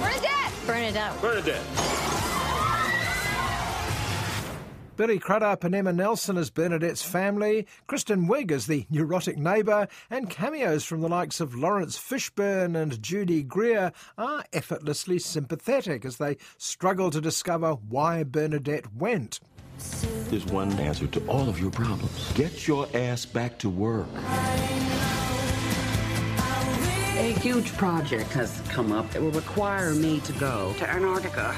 Bernadette! 0.03 0.53
Bernadette. 0.67 1.21
Bernadette. 1.23 2.08
Billy 4.99 5.21
Crudup 5.21 5.63
and 5.63 5.77
Emma 5.77 5.93
Nelson 5.93 6.37
as 6.37 6.51
Bernadette's 6.51 7.05
family, 7.05 7.69
Kristen 7.87 8.27
Wiig 8.27 8.51
as 8.51 8.67
the 8.67 8.85
neurotic 8.91 9.39
neighbour, 9.39 9.87
and 10.11 10.29
cameos 10.29 10.83
from 10.83 11.03
the 11.03 11.09
likes 11.09 11.39
of 11.39 11.55
Laurence 11.55 11.97
Fishburne 11.97 12.75
and 12.75 13.01
Judy 13.01 13.45
Greer 13.45 13.93
are 14.19 14.45
effortlessly 14.53 15.21
sympathetic 15.21 16.05
as 16.05 16.17
they 16.17 16.37
struggle 16.57 17.13
to 17.13 17.21
discover 17.21 17.75
why 17.75 18.25
Bernadette 18.25 18.93
went. 18.93 19.39
There's 20.31 20.47
one 20.47 20.73
answer 20.81 21.07
to 21.07 21.25
all 21.29 21.49
of 21.49 21.61
your 21.61 21.71
problems. 21.71 22.33
Get 22.33 22.67
your 22.67 22.89
ass 22.93 23.25
back 23.25 23.57
to 23.61 23.71
work. 23.71 24.09
A 27.19 27.35
huge 27.41 27.73
project 27.77 28.33
has 28.33 28.61
come 28.69 28.91
up 28.91 29.09
that 29.13 29.23
will 29.23 29.31
require 29.31 29.95
me 29.95 30.19
to 30.21 30.33
go 30.33 30.75
to 30.79 30.91
Antarctica. 30.91 31.55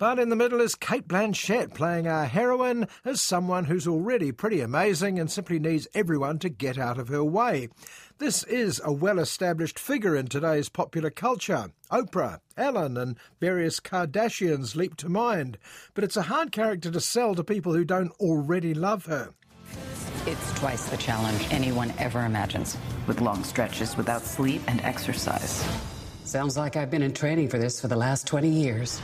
But 0.00 0.18
in 0.18 0.30
the 0.30 0.34
middle 0.34 0.62
is 0.62 0.76
Cate 0.76 1.06
Blanchett 1.06 1.74
playing 1.74 2.06
our 2.06 2.24
heroine 2.24 2.88
as 3.04 3.20
someone 3.20 3.66
who's 3.66 3.86
already 3.86 4.32
pretty 4.32 4.62
amazing 4.62 5.18
and 5.18 5.30
simply 5.30 5.58
needs 5.58 5.86
everyone 5.92 6.38
to 6.38 6.48
get 6.48 6.78
out 6.78 6.98
of 6.98 7.08
her 7.08 7.22
way. 7.22 7.68
This 8.16 8.42
is 8.44 8.80
a 8.82 8.94
well 8.94 9.18
established 9.18 9.78
figure 9.78 10.16
in 10.16 10.28
today's 10.28 10.70
popular 10.70 11.10
culture. 11.10 11.66
Oprah, 11.92 12.40
Ellen, 12.56 12.96
and 12.96 13.18
various 13.40 13.78
Kardashians 13.78 14.74
leap 14.74 14.96
to 14.96 15.10
mind, 15.10 15.58
but 15.92 16.02
it's 16.02 16.16
a 16.16 16.22
hard 16.22 16.50
character 16.50 16.90
to 16.90 17.00
sell 17.00 17.34
to 17.34 17.44
people 17.44 17.74
who 17.74 17.84
don't 17.84 18.12
already 18.12 18.72
love 18.72 19.04
her. 19.04 19.34
It's 20.24 20.58
twice 20.58 20.86
the 20.86 20.96
challenge 20.96 21.46
anyone 21.50 21.92
ever 21.98 22.24
imagines, 22.24 22.74
with 23.06 23.20
long 23.20 23.44
stretches 23.44 23.98
without 23.98 24.22
sleep 24.22 24.62
and 24.66 24.80
exercise. 24.80 25.62
Sounds 26.24 26.56
like 26.56 26.76
I've 26.76 26.90
been 26.90 27.02
in 27.02 27.12
training 27.12 27.50
for 27.50 27.58
this 27.58 27.78
for 27.82 27.88
the 27.88 27.96
last 27.96 28.26
20 28.26 28.48
years. 28.48 28.98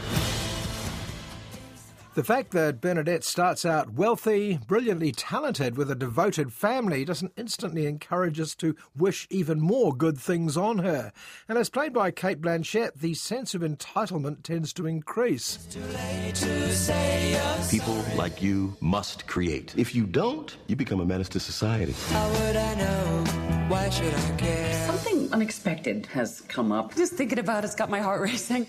The 2.17 2.25
fact 2.25 2.53
that 2.53 2.81
Bernadette 2.81 3.25
starts 3.25 3.67
out 3.67 3.93
wealthy, 3.93 4.59
brilliantly 4.67 5.13
talented, 5.13 5.77
with 5.77 5.91
a 5.91 5.95
devoted 5.95 6.51
family 6.51 7.05
doesn't 7.05 7.35
instantly 7.37 7.85
encourage 7.85 8.41
us 8.41 8.55
to 8.55 8.75
wish 8.97 9.27
even 9.29 9.61
more 9.61 9.95
good 9.95 10.17
things 10.17 10.57
on 10.57 10.79
her. 10.79 11.13
And 11.47 11.59
as 11.59 11.69
played 11.69 11.93
by 11.93 12.11
Cate 12.13 12.41
Blanchett, 12.41 12.95
the 12.95 13.13
sense 13.13 13.55
of 13.55 13.61
entitlement 13.61 14.45
tends 14.45 14.73
to 14.73 14.87
increase. 14.87 15.59
People 17.71 18.03
like 18.17 18.41
you 18.41 18.75
must 18.81 19.27
create. 19.27 19.75
If 19.77 19.95
you 19.95 20.07
don't, 20.07 20.57
you 20.69 20.75
become 20.75 21.01
a 21.01 21.05
menace 21.05 21.29
to 21.29 21.39
society. 21.39 21.95
How 22.09 22.31
would 22.31 22.57
I 22.57 22.75
know? 22.77 23.25
Why 23.69 23.91
should 23.91 24.15
I 24.15 24.37
care? 24.39 24.87
Something 24.87 25.31
unexpected 25.35 26.07
has 26.07 26.41
come 26.49 26.73
up. 26.73 26.97
Just 26.97 27.13
thinking 27.13 27.41
about 27.41 27.63
it's 27.63 27.75
got 27.75 27.91
my 27.91 28.01
heart 28.01 28.23
racing. 28.23 28.67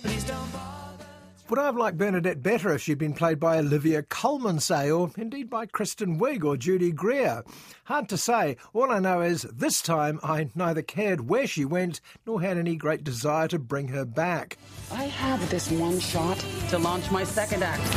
Would 1.50 1.60
I 1.60 1.66
have 1.66 1.78
liked 1.78 1.98
Bernadette 1.98 2.44
better 2.44 2.74
if 2.74 2.82
she'd 2.82 2.98
been 2.98 3.14
played 3.14 3.40
by 3.40 3.58
Olivia 3.58 4.04
Colman, 4.04 4.60
say, 4.60 4.92
or 4.92 5.10
indeed 5.16 5.50
by 5.50 5.66
Kristen 5.66 6.20
Wiig 6.20 6.44
or 6.44 6.58
Judy 6.58 6.92
Greer? 6.92 7.42
Hard 7.86 8.10
to 8.10 8.18
say. 8.18 8.58
All 8.74 8.92
I 8.92 9.00
know 9.00 9.22
is 9.22 9.44
this 9.44 9.82
time 9.82 10.20
I 10.24 10.50
neither 10.56 10.82
cared 10.82 11.30
where 11.30 11.48
she 11.48 11.64
went 11.64 12.02
nor 12.26 12.42
had 12.42 12.58
any 12.58 12.76
great 12.76 13.06
desire 13.06 13.48
to 13.48 13.60
bring 13.60 13.88
her 13.88 14.04
back. 14.04 14.58
I 14.92 15.04
have 15.04 15.50
this 15.50 15.72
one 15.72 16.00
shot 16.02 16.38
to 16.70 16.78
launch 16.78 17.10
my 17.12 17.24
second 17.24 17.64
act. 17.64 17.88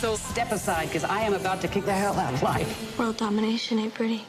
So 0.00 0.16
step 0.16 0.50
aside, 0.50 0.88
because 0.88 1.04
I 1.04 1.20
am 1.20 1.34
about 1.34 1.60
to 1.60 1.68
kick 1.68 1.84
the 1.84 1.92
hell 1.92 2.18
out 2.18 2.34
of 2.34 2.42
life. 2.42 2.98
World 2.98 3.18
domination 3.18 3.78
ain't 3.78 3.94
pretty. 3.94 4.24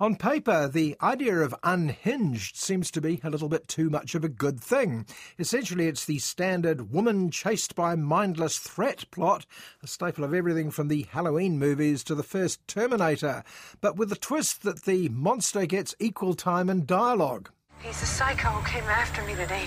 On 0.00 0.16
paper, 0.16 0.66
the 0.66 0.96
idea 1.02 1.40
of 1.40 1.54
unhinged 1.62 2.56
seems 2.56 2.90
to 2.90 3.02
be 3.02 3.20
a 3.22 3.28
little 3.28 3.50
bit 3.50 3.68
too 3.68 3.90
much 3.90 4.14
of 4.14 4.24
a 4.24 4.30
good 4.30 4.58
thing. 4.58 5.04
Essentially, 5.38 5.88
it's 5.88 6.06
the 6.06 6.18
standard 6.18 6.90
woman 6.90 7.30
chased 7.30 7.74
by 7.74 7.94
mindless 7.96 8.58
threat 8.58 9.04
plot, 9.10 9.44
a 9.82 9.86
staple 9.86 10.24
of 10.24 10.32
everything 10.32 10.70
from 10.70 10.88
the 10.88 11.06
Halloween 11.10 11.58
movies 11.58 12.02
to 12.04 12.14
the 12.14 12.22
first 12.22 12.66
Terminator, 12.66 13.44
but 13.82 13.96
with 13.96 14.08
the 14.08 14.16
twist 14.16 14.62
that 14.62 14.84
the 14.84 15.10
monster 15.10 15.66
gets 15.66 15.94
equal 15.98 16.32
time 16.32 16.70
and 16.70 16.86
dialogue. 16.86 17.50
He's 17.80 18.00
a 18.02 18.06
psycho 18.06 18.48
who 18.48 18.66
came 18.66 18.84
after 18.84 19.22
me 19.24 19.34
today. 19.34 19.66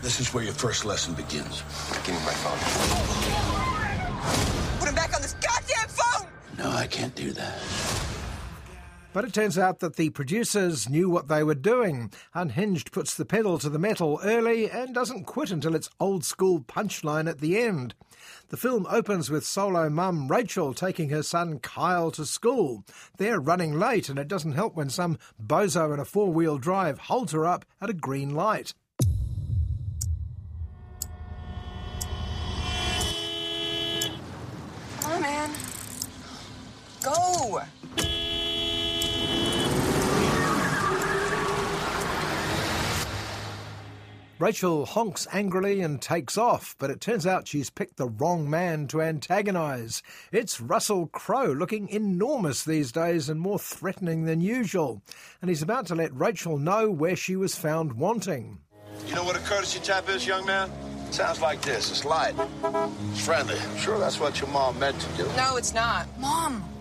This 0.00 0.18
is 0.18 0.32
where 0.32 0.44
your 0.44 0.54
first 0.54 0.86
lesson 0.86 1.12
begins. 1.12 1.62
Give 2.06 2.14
me 2.14 2.20
my 2.24 2.32
phone. 2.32 2.58
Put 4.78 4.88
him 4.88 4.94
back 4.94 5.14
on 5.14 5.20
this 5.20 5.34
goddamn 5.34 5.88
phone! 5.88 6.26
No, 6.56 6.70
I 6.70 6.86
can't 6.86 7.14
do 7.14 7.32
that. 7.32 7.60
But 9.14 9.24
it 9.24 9.32
turns 9.32 9.56
out 9.56 9.78
that 9.78 9.94
the 9.94 10.10
producers 10.10 10.88
knew 10.88 11.08
what 11.08 11.28
they 11.28 11.44
were 11.44 11.54
doing. 11.54 12.10
Unhinged 12.34 12.90
puts 12.90 13.14
the 13.14 13.24
pedal 13.24 13.60
to 13.60 13.68
the 13.68 13.78
metal 13.78 14.18
early 14.24 14.68
and 14.68 14.92
doesn't 14.92 15.22
quit 15.22 15.52
until 15.52 15.76
its 15.76 15.88
old 16.00 16.24
school 16.24 16.58
punchline 16.58 17.30
at 17.30 17.38
the 17.38 17.56
end. 17.56 17.94
The 18.48 18.56
film 18.56 18.88
opens 18.90 19.30
with 19.30 19.46
solo 19.46 19.88
mum 19.88 20.26
Rachel 20.26 20.74
taking 20.74 21.10
her 21.10 21.22
son 21.22 21.60
Kyle 21.60 22.10
to 22.10 22.26
school. 22.26 22.82
They're 23.16 23.38
running 23.38 23.78
late, 23.78 24.08
and 24.08 24.18
it 24.18 24.26
doesn't 24.26 24.54
help 24.54 24.74
when 24.74 24.90
some 24.90 25.18
bozo 25.40 25.94
in 25.94 26.00
a 26.00 26.04
four 26.04 26.32
wheel 26.32 26.58
drive 26.58 26.98
holds 26.98 27.30
her 27.30 27.46
up 27.46 27.64
at 27.80 27.90
a 27.90 27.94
green 27.94 28.34
light. 28.34 28.74
On, 35.04 35.22
man. 35.22 35.50
Go! 37.00 37.62
Rachel 44.40 44.84
honks 44.84 45.28
angrily 45.32 45.80
and 45.80 46.02
takes 46.02 46.36
off, 46.36 46.74
but 46.80 46.90
it 46.90 47.00
turns 47.00 47.24
out 47.24 47.46
she's 47.46 47.70
picked 47.70 47.98
the 47.98 48.08
wrong 48.08 48.50
man 48.50 48.88
to 48.88 49.00
antagonise. 49.00 50.02
It's 50.32 50.60
Russell 50.60 51.06
Crowe, 51.06 51.52
looking 51.52 51.88
enormous 51.88 52.64
these 52.64 52.90
days 52.90 53.28
and 53.28 53.40
more 53.40 53.60
threatening 53.60 54.24
than 54.24 54.40
usual, 54.40 55.02
and 55.40 55.48
he's 55.48 55.62
about 55.62 55.86
to 55.86 55.94
let 55.94 56.12
Rachel 56.12 56.58
know 56.58 56.90
where 56.90 57.14
she 57.14 57.36
was 57.36 57.54
found 57.54 57.92
wanting. 57.92 58.58
You 59.06 59.14
know 59.14 59.22
what 59.22 59.36
a 59.36 59.40
courtesy 59.40 59.78
tap 59.78 60.08
is, 60.08 60.26
young 60.26 60.44
man? 60.44 60.68
Sounds 61.12 61.40
like 61.40 61.62
this. 61.62 61.92
It's 61.92 62.04
light. 62.04 62.34
It's 63.12 63.24
friendly. 63.24 63.56
I'm 63.56 63.78
sure 63.78 64.00
that's 64.00 64.18
what 64.18 64.40
your 64.40 64.50
mom 64.50 64.80
meant 64.80 65.00
to 65.00 65.08
do. 65.16 65.28
No, 65.36 65.56
it's 65.56 65.72
not. 65.72 66.08
Mom! 66.18 66.73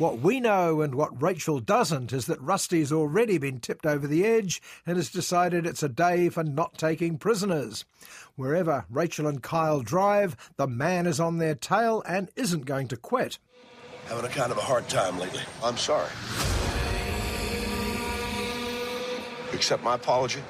What 0.00 0.20
we 0.20 0.40
know 0.40 0.80
and 0.80 0.94
what 0.94 1.20
Rachel 1.20 1.60
doesn't 1.60 2.14
is 2.14 2.24
that 2.24 2.40
Rusty's 2.40 2.90
already 2.90 3.36
been 3.36 3.60
tipped 3.60 3.84
over 3.84 4.06
the 4.06 4.24
edge 4.24 4.62
and 4.86 4.96
has 4.96 5.10
decided 5.10 5.66
it's 5.66 5.82
a 5.82 5.90
day 5.90 6.30
for 6.30 6.42
not 6.42 6.78
taking 6.78 7.18
prisoners. 7.18 7.84
Wherever 8.34 8.86
Rachel 8.88 9.26
and 9.26 9.42
Kyle 9.42 9.82
drive, 9.82 10.38
the 10.56 10.66
man 10.66 11.06
is 11.06 11.20
on 11.20 11.36
their 11.36 11.54
tail 11.54 12.02
and 12.08 12.30
isn't 12.34 12.64
going 12.64 12.88
to 12.88 12.96
quit. 12.96 13.38
Having 14.06 14.24
a 14.24 14.28
kind 14.30 14.50
of 14.50 14.56
a 14.56 14.62
hard 14.62 14.88
time 14.88 15.18
lately. 15.18 15.42
I'm 15.62 15.76
sorry. 15.76 16.08
Accept 19.52 19.82
my 19.84 19.96
apology. 19.96 20.40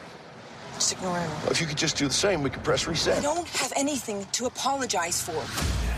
Just 0.74 0.92
ignore 0.92 1.18
him. 1.18 1.30
If 1.50 1.60
you 1.60 1.66
could 1.66 1.76
just 1.76 1.96
do 1.96 2.06
the 2.06 2.14
same, 2.14 2.44
we 2.44 2.50
could 2.50 2.62
press 2.62 2.86
reset. 2.86 3.18
I 3.18 3.22
don't 3.22 3.48
have 3.48 3.72
anything 3.74 4.24
to 4.30 4.46
apologize 4.46 5.20
for. 5.20 5.89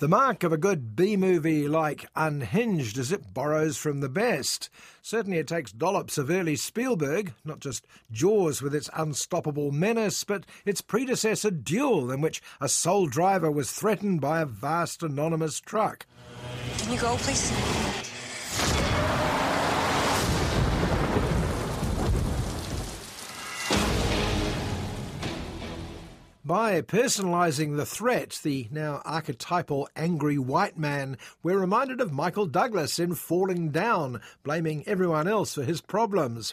The 0.00 0.08
mark 0.08 0.44
of 0.44 0.52
a 0.54 0.56
good 0.56 0.96
B 0.96 1.14
movie 1.14 1.68
like 1.68 2.06
Unhinged 2.16 2.96
is 2.96 3.12
it 3.12 3.34
borrows 3.34 3.76
from 3.76 4.00
the 4.00 4.08
best. 4.08 4.70
Certainly, 5.02 5.36
it 5.36 5.46
takes 5.46 5.72
dollops 5.72 6.16
of 6.16 6.30
early 6.30 6.56
Spielberg, 6.56 7.34
not 7.44 7.60
just 7.60 7.86
Jaws 8.10 8.62
with 8.62 8.74
its 8.74 8.88
unstoppable 8.94 9.72
menace, 9.72 10.24
but 10.24 10.46
its 10.64 10.80
predecessor 10.80 11.50
Duel, 11.50 12.10
in 12.10 12.22
which 12.22 12.40
a 12.62 12.68
sole 12.68 13.08
driver 13.08 13.50
was 13.50 13.72
threatened 13.72 14.22
by 14.22 14.40
a 14.40 14.46
vast 14.46 15.02
anonymous 15.02 15.60
truck. 15.60 16.06
Can 16.78 16.94
you 16.94 16.98
go, 16.98 17.16
please? 17.18 18.09
By 26.50 26.82
personalising 26.82 27.76
the 27.76 27.86
threat, 27.86 28.40
the 28.42 28.66
now 28.72 29.02
archetypal 29.04 29.88
angry 29.94 30.36
white 30.36 30.76
man, 30.76 31.16
we're 31.44 31.60
reminded 31.60 32.00
of 32.00 32.12
Michael 32.12 32.46
Douglas 32.46 32.98
in 32.98 33.14
Falling 33.14 33.70
Down, 33.70 34.20
blaming 34.42 34.82
everyone 34.88 35.28
else 35.28 35.54
for 35.54 35.62
his 35.62 35.80
problems. 35.80 36.52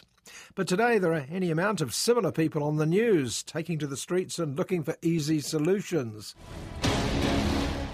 But 0.54 0.68
today 0.68 0.98
there 0.98 1.14
are 1.14 1.26
any 1.28 1.50
amount 1.50 1.80
of 1.80 1.96
similar 1.96 2.30
people 2.30 2.62
on 2.62 2.76
the 2.76 2.86
news, 2.86 3.42
taking 3.42 3.76
to 3.80 3.88
the 3.88 3.96
streets 3.96 4.38
and 4.38 4.56
looking 4.56 4.84
for 4.84 4.94
easy 5.02 5.40
solutions. 5.40 6.36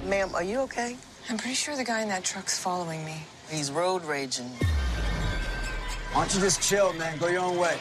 Ma'am, 0.05 0.29
are 0.35 0.45
you 0.45 0.59
okay? 0.59 0.99
I'm 1.31 1.39
pretty 1.39 1.55
sure 1.55 1.75
the 1.75 1.85
guy 1.85 2.03
in 2.03 2.09
that 2.09 2.23
truck's 2.23 2.59
following 2.59 3.03
me. 3.07 3.17
He's 3.51 3.73
road 3.73 4.05
raging. 4.05 4.51
Why 6.13 6.21
don't 6.21 6.35
you 6.35 6.43
just 6.43 6.61
chill, 6.61 6.93
man? 6.93 7.17
Go 7.17 7.29
your 7.29 7.41
own 7.41 7.57
way. 7.57 7.79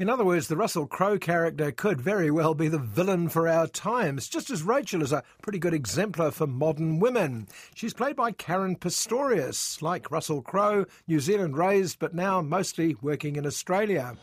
In 0.00 0.08
other 0.08 0.24
words, 0.24 0.48
the 0.48 0.56
Russell 0.56 0.86
Crowe 0.86 1.18
character 1.18 1.70
could 1.70 2.00
very 2.00 2.30
well 2.30 2.54
be 2.54 2.68
the 2.68 2.78
villain 2.78 3.28
for 3.28 3.46
our 3.46 3.66
times, 3.66 4.30
just 4.30 4.48
as 4.48 4.62
Rachel 4.62 5.02
is 5.02 5.12
a 5.12 5.22
pretty 5.42 5.58
good 5.58 5.74
exemplar 5.74 6.30
for 6.30 6.46
modern 6.46 7.00
women. 7.00 7.46
She's 7.74 7.92
played 7.92 8.16
by 8.16 8.32
Caren 8.32 8.78
Pistorius, 8.78 9.82
like 9.82 10.10
Russell 10.10 10.40
Crowe, 10.40 10.86
New 11.06 11.20
Zealand 11.20 11.58
raised, 11.58 11.98
but 11.98 12.14
now 12.14 12.40
mostly 12.40 12.96
working 13.02 13.36
in 13.36 13.44
Australia. 13.44 14.16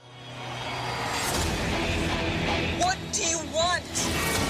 What 2.79 2.97
do 3.11 3.21
you 3.21 3.37
want? 3.53 3.83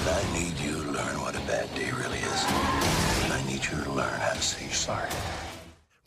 I 0.07 0.23
need 0.33 0.57
you 0.61 0.81
to 0.81 0.91
learn 0.91 1.19
what 1.19 1.35
a 1.35 1.39
bad 1.39 1.67
day 1.75 1.91
really 1.91 2.19
is. 2.19 2.43
I 3.33 3.43
need 3.47 3.65
you 3.65 3.83
to 3.83 3.91
learn 3.91 4.17
how 4.21 4.31
to 4.31 4.41
say 4.41 4.69
sorry. 4.69 5.09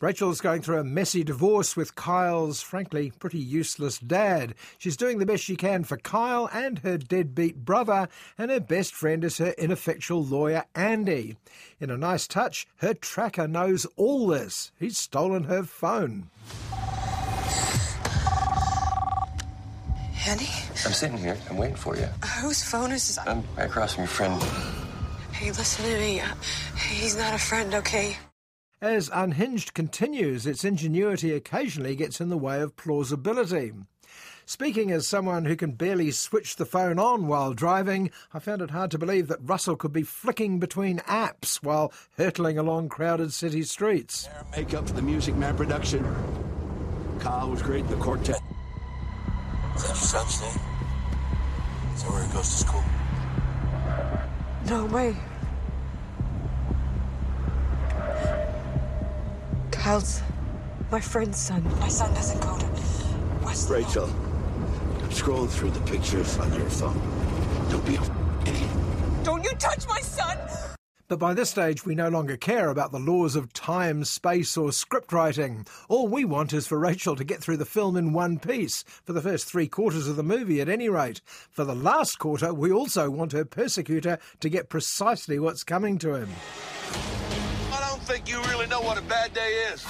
Rachel's 0.01 0.41
going 0.41 0.63
through 0.63 0.79
a 0.79 0.83
messy 0.83 1.23
divorce 1.23 1.77
with 1.77 1.93
Kyle's, 1.93 2.59
frankly, 2.59 3.13
pretty 3.19 3.37
useless 3.37 3.99
dad. 3.99 4.55
She's 4.79 4.97
doing 4.97 5.19
the 5.19 5.27
best 5.27 5.43
she 5.43 5.55
can 5.55 5.83
for 5.83 5.95
Kyle 5.97 6.49
and 6.51 6.79
her 6.79 6.97
deadbeat 6.97 7.63
brother, 7.63 8.07
and 8.35 8.49
her 8.49 8.59
best 8.59 8.95
friend 8.95 9.23
is 9.23 9.37
her 9.37 9.53
ineffectual 9.59 10.25
lawyer, 10.25 10.65
Andy. 10.73 11.37
In 11.79 11.91
a 11.91 11.97
nice 11.97 12.27
touch, 12.27 12.67
her 12.77 12.95
tracker 12.95 13.47
knows 13.47 13.85
all 13.95 14.25
this. 14.25 14.71
He's 14.79 14.97
stolen 14.97 15.43
her 15.43 15.61
phone. 15.61 16.31
Andy? 20.27 20.49
I'm 20.83 20.93
sitting 20.93 21.17
here. 21.19 21.37
I'm 21.47 21.57
waiting 21.57 21.75
for 21.75 21.95
you. 21.95 22.07
Whose 22.41 22.63
phone 22.63 22.91
is 22.91 23.07
this? 23.07 23.19
I'm 23.27 23.43
right 23.55 23.67
across 23.67 23.93
from 23.93 24.05
your 24.05 24.07
friend. 24.09 24.41
Hey, 25.31 25.51
listen 25.51 25.85
to 25.85 25.91
me. 25.99 26.21
Uh, 26.21 26.27
He's 26.89 27.15
not 27.15 27.35
a 27.35 27.39
friend, 27.39 27.75
okay? 27.75 28.17
As 28.83 29.11
Unhinged 29.13 29.75
continues, 29.75 30.47
its 30.47 30.65
ingenuity 30.65 31.33
occasionally 31.35 31.95
gets 31.95 32.19
in 32.19 32.29
the 32.29 32.37
way 32.37 32.61
of 32.61 32.75
plausibility. 32.75 33.73
Speaking 34.47 34.89
as 34.89 35.07
someone 35.07 35.45
who 35.45 35.55
can 35.55 35.73
barely 35.73 36.09
switch 36.09 36.55
the 36.55 36.65
phone 36.65 36.97
on 36.97 37.27
while 37.27 37.53
driving, 37.53 38.09
I 38.33 38.39
found 38.39 38.63
it 38.63 38.71
hard 38.71 38.89
to 38.89 38.97
believe 38.97 39.27
that 39.27 39.37
Russell 39.43 39.75
could 39.75 39.93
be 39.93 40.01
flicking 40.01 40.57
between 40.57 40.97
apps 41.01 41.57
while 41.57 41.93
hurtling 42.17 42.57
along 42.57 42.89
crowded 42.89 43.33
city 43.33 43.61
streets. 43.61 44.27
Makeup 44.57 44.87
for 44.87 44.95
the 44.95 45.03
Music 45.03 45.35
Man 45.35 45.55
production. 45.55 46.03
Kyle 47.19 47.51
was 47.51 47.61
great 47.61 47.85
in 47.85 47.91
the 47.91 47.97
quartet. 47.97 48.41
Is 49.75 49.83
that 49.83 49.89
your 49.89 49.95
son's 49.95 50.41
name? 50.41 50.59
Is 51.93 52.01
that 52.01 52.11
where 52.11 52.23
he 52.23 52.33
goes 52.33 52.49
to 52.49 52.57
school? 52.65 52.83
No 54.65 54.85
way. 54.85 55.15
Kyle's 59.81 60.21
my 60.91 60.99
friend's 60.99 61.39
son. 61.39 61.63
My 61.79 61.87
son 61.87 62.13
doesn't 62.13 62.39
go 62.39 62.55
to 62.55 62.65
West. 63.43 63.67
Rachel, 63.67 64.05
I'm 64.05 65.09
scrolling 65.09 65.49
through 65.49 65.71
the 65.71 65.79
pictures 65.81 66.37
on 66.37 66.53
your 66.53 66.69
phone. 66.69 67.01
Don't 67.71 67.83
be 67.87 67.95
a 67.95 68.01
idiot. 68.47 68.69
Don't 69.23 69.43
you 69.43 69.49
touch 69.53 69.87
my 69.87 69.99
son! 70.01 70.37
But 71.07 71.17
by 71.17 71.33
this 71.33 71.49
stage, 71.49 71.83
we 71.83 71.95
no 71.95 72.09
longer 72.09 72.37
care 72.37 72.69
about 72.69 72.91
the 72.91 72.99
laws 72.99 73.35
of 73.35 73.53
time, 73.53 74.03
space, 74.03 74.55
or 74.55 74.71
script 74.71 75.11
writing. 75.11 75.65
All 75.89 76.07
we 76.07 76.25
want 76.25 76.53
is 76.53 76.67
for 76.67 76.77
Rachel 76.77 77.15
to 77.15 77.23
get 77.23 77.41
through 77.41 77.57
the 77.57 77.65
film 77.65 77.97
in 77.97 78.13
one 78.13 78.37
piece, 78.37 78.83
for 79.03 79.13
the 79.13 79.21
first 79.21 79.47
three 79.47 79.67
quarters 79.67 80.07
of 80.07 80.15
the 80.15 80.21
movie 80.21 80.61
at 80.61 80.69
any 80.69 80.89
rate. 80.89 81.21
For 81.49 81.65
the 81.65 81.73
last 81.73 82.19
quarter, 82.19 82.53
we 82.53 82.71
also 82.71 83.09
want 83.09 83.31
her 83.31 83.45
persecutor 83.45 84.19
to 84.41 84.49
get 84.49 84.69
precisely 84.69 85.39
what's 85.39 85.63
coming 85.63 85.97
to 85.97 86.13
him. 86.13 86.29
I 88.11 88.15
don't 88.15 88.25
think 88.25 88.43
you 88.43 88.51
really 88.51 88.67
know 88.67 88.81
what 88.81 88.97
a 88.97 89.01
bad 89.03 89.33
day 89.33 89.53
is. 89.71 89.85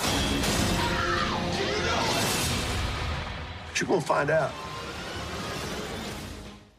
But 3.68 3.80
you're 3.80 3.88
gonna 3.88 4.02
find 4.02 4.30
out. 4.30 4.52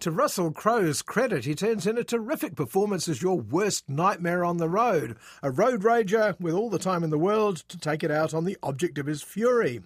To 0.00 0.12
Russell 0.12 0.52
Crowe's 0.52 1.02
credit, 1.02 1.44
he 1.44 1.56
turns 1.56 1.84
in 1.84 1.98
a 1.98 2.04
terrific 2.04 2.54
performance 2.54 3.08
as 3.08 3.22
your 3.22 3.40
worst 3.40 3.88
nightmare 3.88 4.44
on 4.44 4.58
the 4.58 4.68
road. 4.68 5.16
A 5.42 5.50
road 5.50 5.82
rager 5.82 6.38
with 6.38 6.54
all 6.54 6.70
the 6.70 6.78
time 6.78 7.02
in 7.02 7.10
the 7.10 7.18
world 7.18 7.64
to 7.70 7.76
take 7.76 8.04
it 8.04 8.12
out 8.12 8.32
on 8.32 8.44
the 8.44 8.56
object 8.62 8.96
of 8.98 9.06
his 9.06 9.20
fury. 9.20 9.80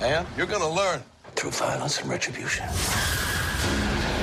And 0.00 0.26
you're 0.38 0.46
gonna 0.46 0.70
learn. 0.70 1.02
Through 1.34 1.50
violence 1.50 2.00
and 2.00 2.08
retribution. 2.08 2.66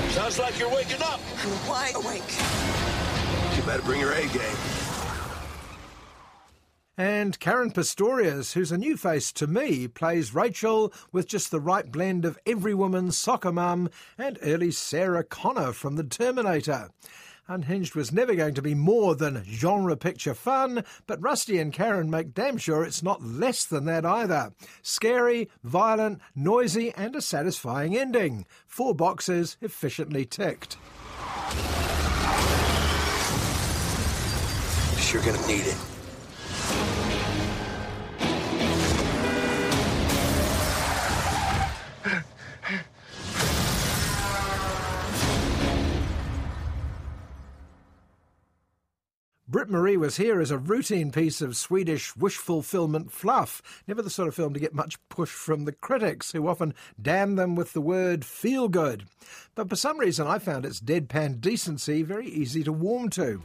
Sounds 0.10 0.40
like 0.40 0.58
you're 0.58 0.74
waking 0.74 1.04
up. 1.04 1.20
I'm 1.44 1.68
wide 1.70 1.94
awake. 1.94 2.24
You 3.56 3.62
better 3.68 3.84
bring 3.84 4.00
your 4.00 4.14
A 4.14 4.26
game. 4.30 4.83
And 6.98 7.40
Caren 7.40 7.74
Pistorius, 7.74 8.54
who's 8.54 8.72
a 8.72 8.78
new 8.78 8.98
face 8.98 9.32
to 9.34 9.48
me, 9.48 9.88
plays 9.88 10.36
Rachel 10.36 10.94
with 11.12 11.28
just 11.28 11.50
the 11.50 11.60
right 11.60 11.92
blend 11.92 12.24
of 12.24 12.38
every 12.46 12.76
woman's 12.76 13.18
soccer 13.18 13.52
mum 13.52 13.90
and 14.16 14.38
early 14.44 14.70
Sarah 14.70 15.24
Connor 15.24 15.74
from 15.74 15.96
The 15.96 16.04
Terminator. 16.04 16.92
Unhinged 17.48 17.96
was 17.96 18.12
never 18.12 18.36
going 18.36 18.54
to 18.54 18.62
be 18.62 18.76
more 18.76 19.16
than 19.16 19.44
genre 19.44 19.98
picture 19.98 20.36
fun, 20.36 20.84
but 21.08 21.22
Rusty 21.22 21.58
and 21.58 21.74
Caren 21.74 22.10
make 22.10 22.36
damn 22.36 22.58
sure 22.58 22.84
it's 22.84 23.04
not 23.04 23.24
less 23.24 23.66
than 23.66 23.86
that 23.86 24.06
either. 24.06 24.54
Scary, 24.84 25.50
violent, 25.64 26.22
noisy, 26.36 26.94
and 26.96 27.16
a 27.16 27.22
satisfying 27.22 27.98
ending. 27.98 28.46
Four 28.68 28.94
boxes 28.94 29.58
efficiently 29.62 30.26
ticked. 30.26 30.78
You're 35.12 35.22
gonna 35.24 35.48
need 35.48 35.68
it. 35.68 35.93
Britt 49.54 49.70
Marie 49.70 49.98
was 49.98 50.18
here 50.18 50.42
as 50.42 50.50
a 50.50 50.58
routine 50.58 51.12
piece 51.12 51.40
of 51.40 51.56
Swedish 51.56 52.16
wish 52.16 52.38
fulfillment 52.38 53.12
fluff, 53.12 53.62
never 53.86 54.02
the 54.02 54.10
sort 54.10 54.28
of 54.28 54.34
film 54.34 54.52
to 54.56 54.60
get 54.60 54.74
much 54.74 54.98
push 55.10 55.30
from 55.30 55.66
the 55.66 55.72
critics, 55.72 56.32
who 56.32 56.48
often 56.48 56.74
damn 57.00 57.36
them 57.36 57.54
with 57.54 57.74
the 57.74 57.80
word 57.80 58.26
feel 58.26 58.68
good. 58.68 59.06
But 59.54 59.70
for 59.70 59.76
some 59.76 60.00
reason, 60.00 60.26
I 60.26 60.40
found 60.40 60.66
its 60.66 60.82
deadpan 60.82 61.40
decency 61.40 62.02
very 62.02 62.28
easy 62.28 62.64
to 62.64 62.74
warm 62.74 63.10
to. 63.10 63.44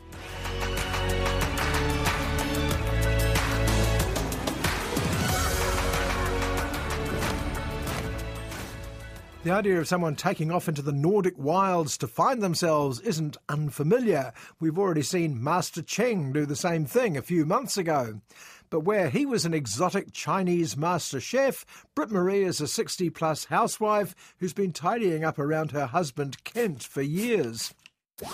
The 9.44 9.52
idea 9.52 9.78
of 9.78 9.86
someone 9.86 10.16
taking 10.16 10.50
off 10.50 10.68
into 10.68 10.82
the 10.82 10.92
Nordic 10.92 11.38
wilds 11.38 11.96
to 11.98 12.08
find 12.08 12.42
themselves 12.42 12.98
isn't 13.00 13.36
unfamiliar. 13.48 14.32
We've 14.58 14.78
already 14.78 15.02
seen 15.02 15.42
Master 15.42 15.80
Cheng 15.80 16.32
do 16.32 16.44
the 16.44 16.56
same 16.56 16.84
thing 16.86 17.16
a 17.16 17.22
few 17.22 17.46
months 17.46 17.76
ago. 17.76 18.20
But 18.68 18.80
where 18.80 19.08
he 19.08 19.24
was 19.24 19.44
an 19.44 19.54
exotic 19.54 20.12
Chinese 20.12 20.76
master 20.76 21.20
chef, 21.20 21.64
Britt 21.94 22.10
Marie 22.10 22.42
is 22.42 22.60
a 22.60 22.66
60 22.66 23.10
plus 23.10 23.44
housewife 23.44 24.14
who's 24.40 24.52
been 24.52 24.72
tidying 24.72 25.24
up 25.24 25.38
around 25.38 25.70
her 25.70 25.86
husband 25.86 26.42
Kent 26.42 26.82
for 26.82 27.02
years. 27.02 27.72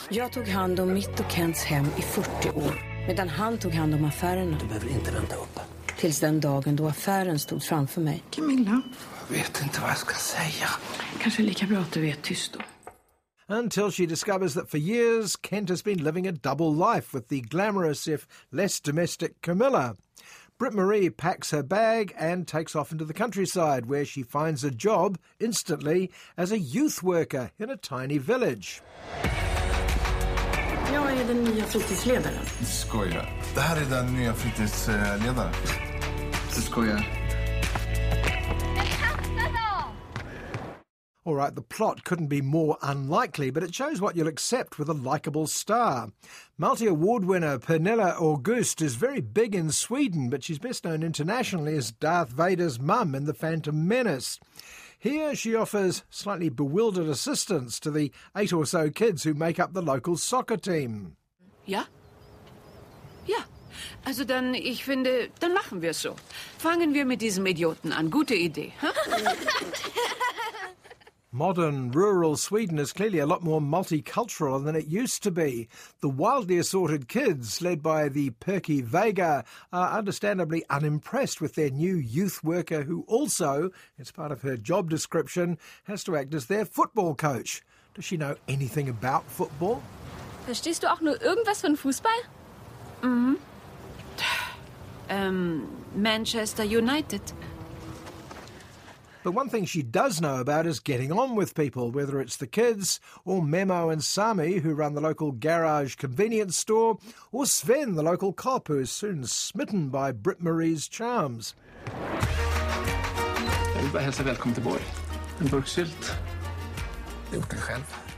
Jag 0.09 0.33
tog 0.33 0.49
hand 0.49 0.81
om 0.81 0.93
mitt 0.93 1.21
och 1.21 1.31
Kents 1.31 1.65
hem 1.65 1.87
i 1.99 2.03
40 2.03 2.51
år, 2.51 3.07
medan 3.07 3.29
han 3.29 3.59
tog 3.59 3.73
hand 3.73 3.95
om 3.95 4.05
affärerna. 4.05 4.59
Du 4.59 4.67
behöver 4.67 4.89
inte 4.89 5.11
vänta 5.11 5.37
upp. 5.37 5.54
Tills 6.05 6.21
den 6.21 6.41
dagen 6.41 6.77
då 6.77 6.89
affären 6.89 7.39
stod 7.39 7.63
framför 7.63 8.01
mig. 8.01 8.25
Camilla, 8.31 8.83
Jag 9.29 9.37
vet 9.37 9.63
inte 9.63 9.81
vad 9.81 9.91
jag 9.91 9.97
ska 9.99 10.15
säga. 10.15 10.69
kanske 11.21 11.43
lika 11.43 11.67
bra 11.67 11.79
att 11.79 11.93
du 11.93 12.09
är 12.09 12.15
tyst 12.23 12.53
då. 12.53 12.61
Until 13.55 13.91
she 13.91 14.07
discovers 14.07 14.55
that 14.55 14.71
for 14.71 14.81
years 14.81 15.37
Kent 15.49 15.71
has 15.71 15.85
been 15.85 16.05
living 16.05 16.29
a 16.29 16.33
double 16.33 16.95
life 16.95 17.17
with 17.17 17.29
the 17.29 17.41
glamorous, 17.41 18.09
if 18.09 18.27
less 18.53 18.81
domestic, 18.81 19.31
Camilla. 19.41 19.97
Britt 20.59 20.75
Marie 20.75 21.11
packs 21.11 21.53
her 21.53 21.63
bag 21.63 22.15
and 22.19 22.49
takes 22.49 22.77
off 22.77 22.93
into 22.93 23.05
the 23.07 23.15
countryside, 23.15 23.87
where 23.87 24.05
she 24.05 24.23
finds 24.23 24.65
a 24.65 24.71
job 24.71 25.19
instantly 25.41 26.11
as 26.37 26.53
a 26.53 26.59
youth 26.59 27.03
worker 27.03 27.51
in 27.59 27.71
a 27.71 27.77
tiny 27.77 28.19
village. 28.19 28.83
Jag 30.95 31.13
är 31.13 31.25
den 31.25 31.45
nya 31.45 31.65
fritidsledaren. 31.65 32.47
Skojar. 32.63 33.41
Det 33.55 33.61
här 33.61 33.81
är 33.81 33.91
den 33.91 34.15
nya 34.15 34.35
fritidsledaren. 34.35 35.53
Du 36.55 36.63
skojar. 36.63 37.21
All 41.27 41.35
right, 41.35 41.55
the 41.55 41.63
plot 41.63 42.05
couldn't 42.05 42.29
be 42.29 42.43
more 42.43 42.77
unlikely, 42.83 43.51
but 43.51 43.63
it 43.63 43.75
shows 43.75 44.01
what 44.01 44.15
you'll 44.15 44.29
accept 44.29 44.79
with 44.79 44.91
a 44.91 44.93
likeable 44.93 45.47
star. 45.47 46.11
Multi 46.59 46.87
award 46.87 47.25
winner 47.25 47.59
Pernilla 47.59 48.21
August 48.21 48.83
is 48.83 48.95
very 48.95 49.23
big 49.23 49.55
in 49.55 49.71
Sweden, 49.73 50.29
but 50.29 50.45
she's 50.45 50.59
best 50.59 50.85
known 50.85 51.03
internationally 51.03 51.77
as 51.77 51.93
Darth 51.93 52.29
Vader's 52.29 52.79
mum 52.79 53.15
in 53.15 53.25
The 53.25 53.35
Phantom 53.35 53.89
Menace. 53.89 54.39
Here 55.05 55.35
she 55.35 55.55
offers 55.55 56.03
slightly 56.09 56.49
bewildered 56.49 57.09
assistance 57.09 57.79
to 57.81 57.91
the 57.91 58.11
eight 58.35 58.55
or 58.55 58.65
so 58.65 58.89
kids 58.89 59.23
who 59.23 59.35
make 59.35 59.61
up 59.61 59.75
the 59.75 59.83
local 59.83 60.17
soccer 60.17 60.57
team. 60.57 61.19
Ja? 61.67 61.85
Ja. 63.27 63.45
Also 64.07 64.25
dann, 64.25 64.55
ich 64.55 64.83
finde, 64.83 65.29
dann 65.41 65.53
machen 65.53 65.83
wir 65.83 65.91
es 65.91 66.01
so. 66.01 66.17
Fangen 66.57 66.95
wir 66.95 67.05
mit 67.05 67.21
diesem 67.21 67.45
Idioten 67.45 67.93
an. 67.93 68.11
Gute 68.11 68.35
Idee. 68.35 68.73
Ha? 68.81 68.89
Modern 71.35 71.91
rural 71.91 72.37
Sweden 72.37 72.79
is 72.79 72.93
clearly 72.93 73.19
a 73.19 73.27
lot 73.27 73.43
more 73.43 73.61
multicultural 73.61 74.65
than 74.65 74.77
it 74.77 74.87
used 74.87 75.21
to 75.25 75.33
be. 75.33 75.67
The 76.01 76.09
wildly 76.09 76.59
assorted 76.59 77.09
kids, 77.09 77.61
led 77.61 77.83
by 77.83 78.09
the 78.09 78.31
perky 78.31 78.83
Vega, 78.83 79.45
are 79.73 79.99
understandably 79.99 80.63
unimpressed 80.71 81.41
with 81.41 81.57
their 81.57 81.71
new 81.71 81.97
youth 81.97 82.45
worker 82.45 82.85
who 82.85 83.05
also, 83.09 83.73
as 83.99 84.13
part 84.13 84.31
of 84.31 84.43
her 84.43 84.57
job 84.57 84.89
description, 84.89 85.59
has 85.89 86.05
to 86.05 86.15
act 86.15 86.33
as 86.35 86.47
their 86.47 86.65
football 86.65 87.17
coach. 87.17 87.65
Does 87.95 88.05
she 88.05 88.17
know 88.17 88.37
anything 88.47 88.89
about 88.89 89.25
football? 89.25 89.83
Verstehst 90.47 90.85
du 90.85 90.87
auch 90.87 91.01
nur 91.01 91.21
irgendwas 91.21 91.63
von 91.63 91.77
Fußball? 91.77 92.13
Mhm. 93.03 93.39
Ähm, 95.09 95.67
Manchester 95.97 96.63
United. 96.63 97.23
But 99.25 99.33
one 99.33 99.49
thing 99.49 99.65
she 99.65 99.83
does 99.83 100.21
know 100.21 100.37
about 100.37 100.67
is 100.67 100.81
getting 100.81 101.11
on 101.11 101.35
with 101.35 101.55
people, 101.55 101.91
whether 101.91 102.21
it's 102.21 102.37
the 102.37 102.47
kids, 102.47 103.01
or 103.25 103.43
Memo 103.43 103.89
and 103.89 104.05
Sami, 104.05 104.59
who 104.59 104.75
run 104.75 104.93
the 104.93 105.01
local 105.01 105.33
garage 105.33 105.95
convenience 105.95 106.59
store, 106.59 106.99
or 107.33 107.47
Sven, 107.47 107.95
the 107.95 108.03
local 108.03 108.35
cop, 108.35 108.69
who 108.69 108.79
is 108.79 108.91
soon 108.93 109.25
smitten 109.25 109.89
by 109.89 110.13
Britt 110.13 110.43
Marie's 110.43 110.89
charms. 110.89 111.55
Jag 113.75 113.83
vill 113.83 113.93
bara 113.93 114.03
hälsa 114.03 114.23
välkommen 114.23 114.55
till 114.55 114.65
Borg. 114.65 114.83
En 115.41 115.47
burk 115.47 115.69
sylt. 115.69 116.13
Gjort 117.33 117.51
den 117.51 117.61
själv. 117.61 118.14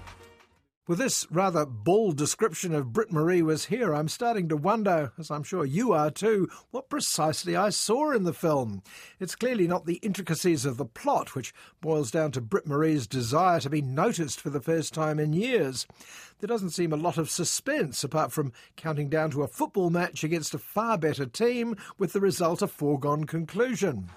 With 0.89 0.99
this 1.01 1.27
rather 1.33 1.67
bald 1.67 2.17
description 2.17 2.73
of 2.73 2.93
Britt 2.93 3.11
Marie 3.11 3.43
was 3.43 3.65
here, 3.65 3.93
I'm 3.93 4.07
starting 4.07 4.49
to 4.51 4.57
wonder, 4.57 5.11
as 5.19 5.33
I'm 5.33 5.43
sure 5.43 5.65
you 5.65 5.91
are 5.93 6.13
too, 6.13 6.49
what 6.71 6.89
precisely 6.89 7.57
I 7.57 7.71
saw 7.71 8.13
in 8.13 8.23
the 8.23 8.33
film. 8.33 8.85
It's 9.19 9.35
clearly 9.35 9.67
not 9.67 9.87
the 9.87 9.97
intricacies 9.97 10.65
of 10.65 10.77
the 10.77 10.85
plot, 10.85 11.35
which 11.35 11.53
boils 11.81 12.13
down 12.13 12.31
to 12.33 12.41
Britt 12.41 12.69
Marie's 12.69 13.09
desire 13.09 13.59
to 13.61 13.71
be 13.71 13.83
noticed 13.83 14.41
for 14.41 14.51
the 14.51 14.61
first 14.61 14.95
time 14.95 15.19
in 15.19 15.33
years. 15.33 15.89
There 16.39 16.47
doesn't 16.47 16.71
seem 16.71 16.93
a 16.93 16.97
lot 16.97 17.19
of 17.19 17.31
suspense, 17.31 18.05
apart 18.05 18.31
from 18.31 18.53
counting 18.77 19.09
down 19.09 19.33
to 19.33 19.43
a 19.43 19.49
football 19.49 19.91
match 19.91 20.23
against 20.23 20.55
a 20.55 20.59
far 20.59 20.97
better 20.97 21.27
team, 21.27 21.75
with 21.99 22.13
the 22.13 22.21
result 22.21 22.63
a 22.63 22.69
foregone 22.69 23.25
conclusion. 23.25 24.09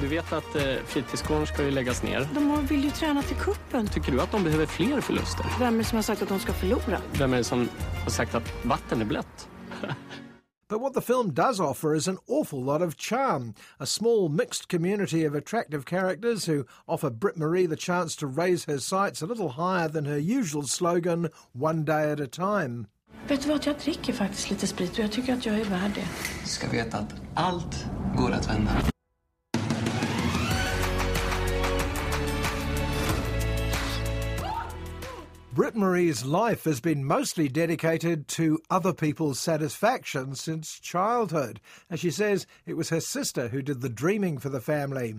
Du 0.00 0.06
vet 0.06 0.32
att 0.32 0.56
eh, 0.56 0.62
fritidsgården 0.86 1.46
ska 1.46 1.64
ju 1.64 1.70
läggas 1.70 2.02
ner. 2.02 2.28
De 2.34 2.66
vill 2.66 2.84
ju 2.84 2.90
träna 2.90 3.22
till 3.22 3.36
kuppen. 3.36 3.86
Tycker 3.86 4.12
du 4.12 4.20
att 4.20 4.32
de 4.32 4.44
behöver 4.44 4.66
fler 4.66 5.00
förluster? 5.00 5.46
Vem 5.58 5.74
är 5.74 5.78
det 5.78 5.84
som 5.84 5.96
har 5.96 6.02
sagt 6.02 6.22
att 6.22 6.28
de 6.28 6.38
ska 6.38 6.52
förlora? 6.52 7.00
Vem 7.12 7.32
är 7.32 7.36
det 7.36 7.44
som 7.44 7.68
har 8.04 8.10
sagt 8.10 8.34
att 8.34 8.64
vatten 8.64 9.00
är 9.00 9.04
blött? 9.04 9.48
But 10.68 10.80
what 10.80 10.94
the 10.94 11.00
film 11.00 11.34
does 11.34 11.60
offer 11.60 11.96
is 11.96 12.08
an 12.08 12.18
awful 12.28 12.64
lot 12.64 12.80
of 12.80 12.96
charm. 12.96 13.54
A 13.80 13.86
small 13.86 14.28
mixed 14.28 14.68
community 14.68 15.24
of 15.24 15.34
attractive 15.34 15.84
characters 15.84 16.46
who 16.46 16.64
offer 16.86 17.10
Britt 17.10 17.36
Marie 17.36 17.66
the 17.66 17.76
chance 17.76 18.14
to 18.20 18.28
raise 18.28 18.72
her 18.72 18.78
sights 18.78 19.22
a 19.22 19.26
little 19.26 19.48
higher 19.48 19.88
than 19.88 20.04
her 20.04 20.18
usual 20.18 20.62
slogan, 20.62 21.28
one 21.52 21.84
day 21.84 22.12
at 22.12 22.20
a 22.20 22.26
time. 22.28 22.86
Vet 23.28 23.42
du 23.42 23.48
vad, 23.48 23.66
jag 23.66 23.76
dricker 23.84 24.12
faktiskt 24.12 24.50
lite 24.50 24.66
sprit 24.66 24.92
och 24.92 24.98
jag 24.98 25.12
tycker 25.12 25.32
att 25.32 25.46
jag 25.46 25.60
är 25.60 25.64
värd 25.64 25.90
det. 25.94 26.08
Du 26.42 26.48
ska 26.48 26.68
veta 26.68 26.98
att 26.98 27.14
allt 27.34 27.84
går 28.16 28.30
att 28.30 28.48
vända. 28.48 28.89
Britt 35.52 35.74
Marie's 35.74 36.24
life 36.24 36.62
has 36.62 36.80
been 36.80 37.04
mostly 37.04 37.48
dedicated 37.48 38.28
to 38.28 38.60
other 38.70 38.92
people's 38.92 39.40
satisfaction 39.40 40.36
since 40.36 40.78
childhood. 40.78 41.60
As 41.90 41.98
she 41.98 42.12
says, 42.12 42.46
it 42.66 42.76
was 42.76 42.90
her 42.90 43.00
sister 43.00 43.48
who 43.48 43.60
did 43.60 43.80
the 43.80 43.88
dreaming 43.88 44.38
for 44.38 44.48
the 44.48 44.60
family. 44.60 45.16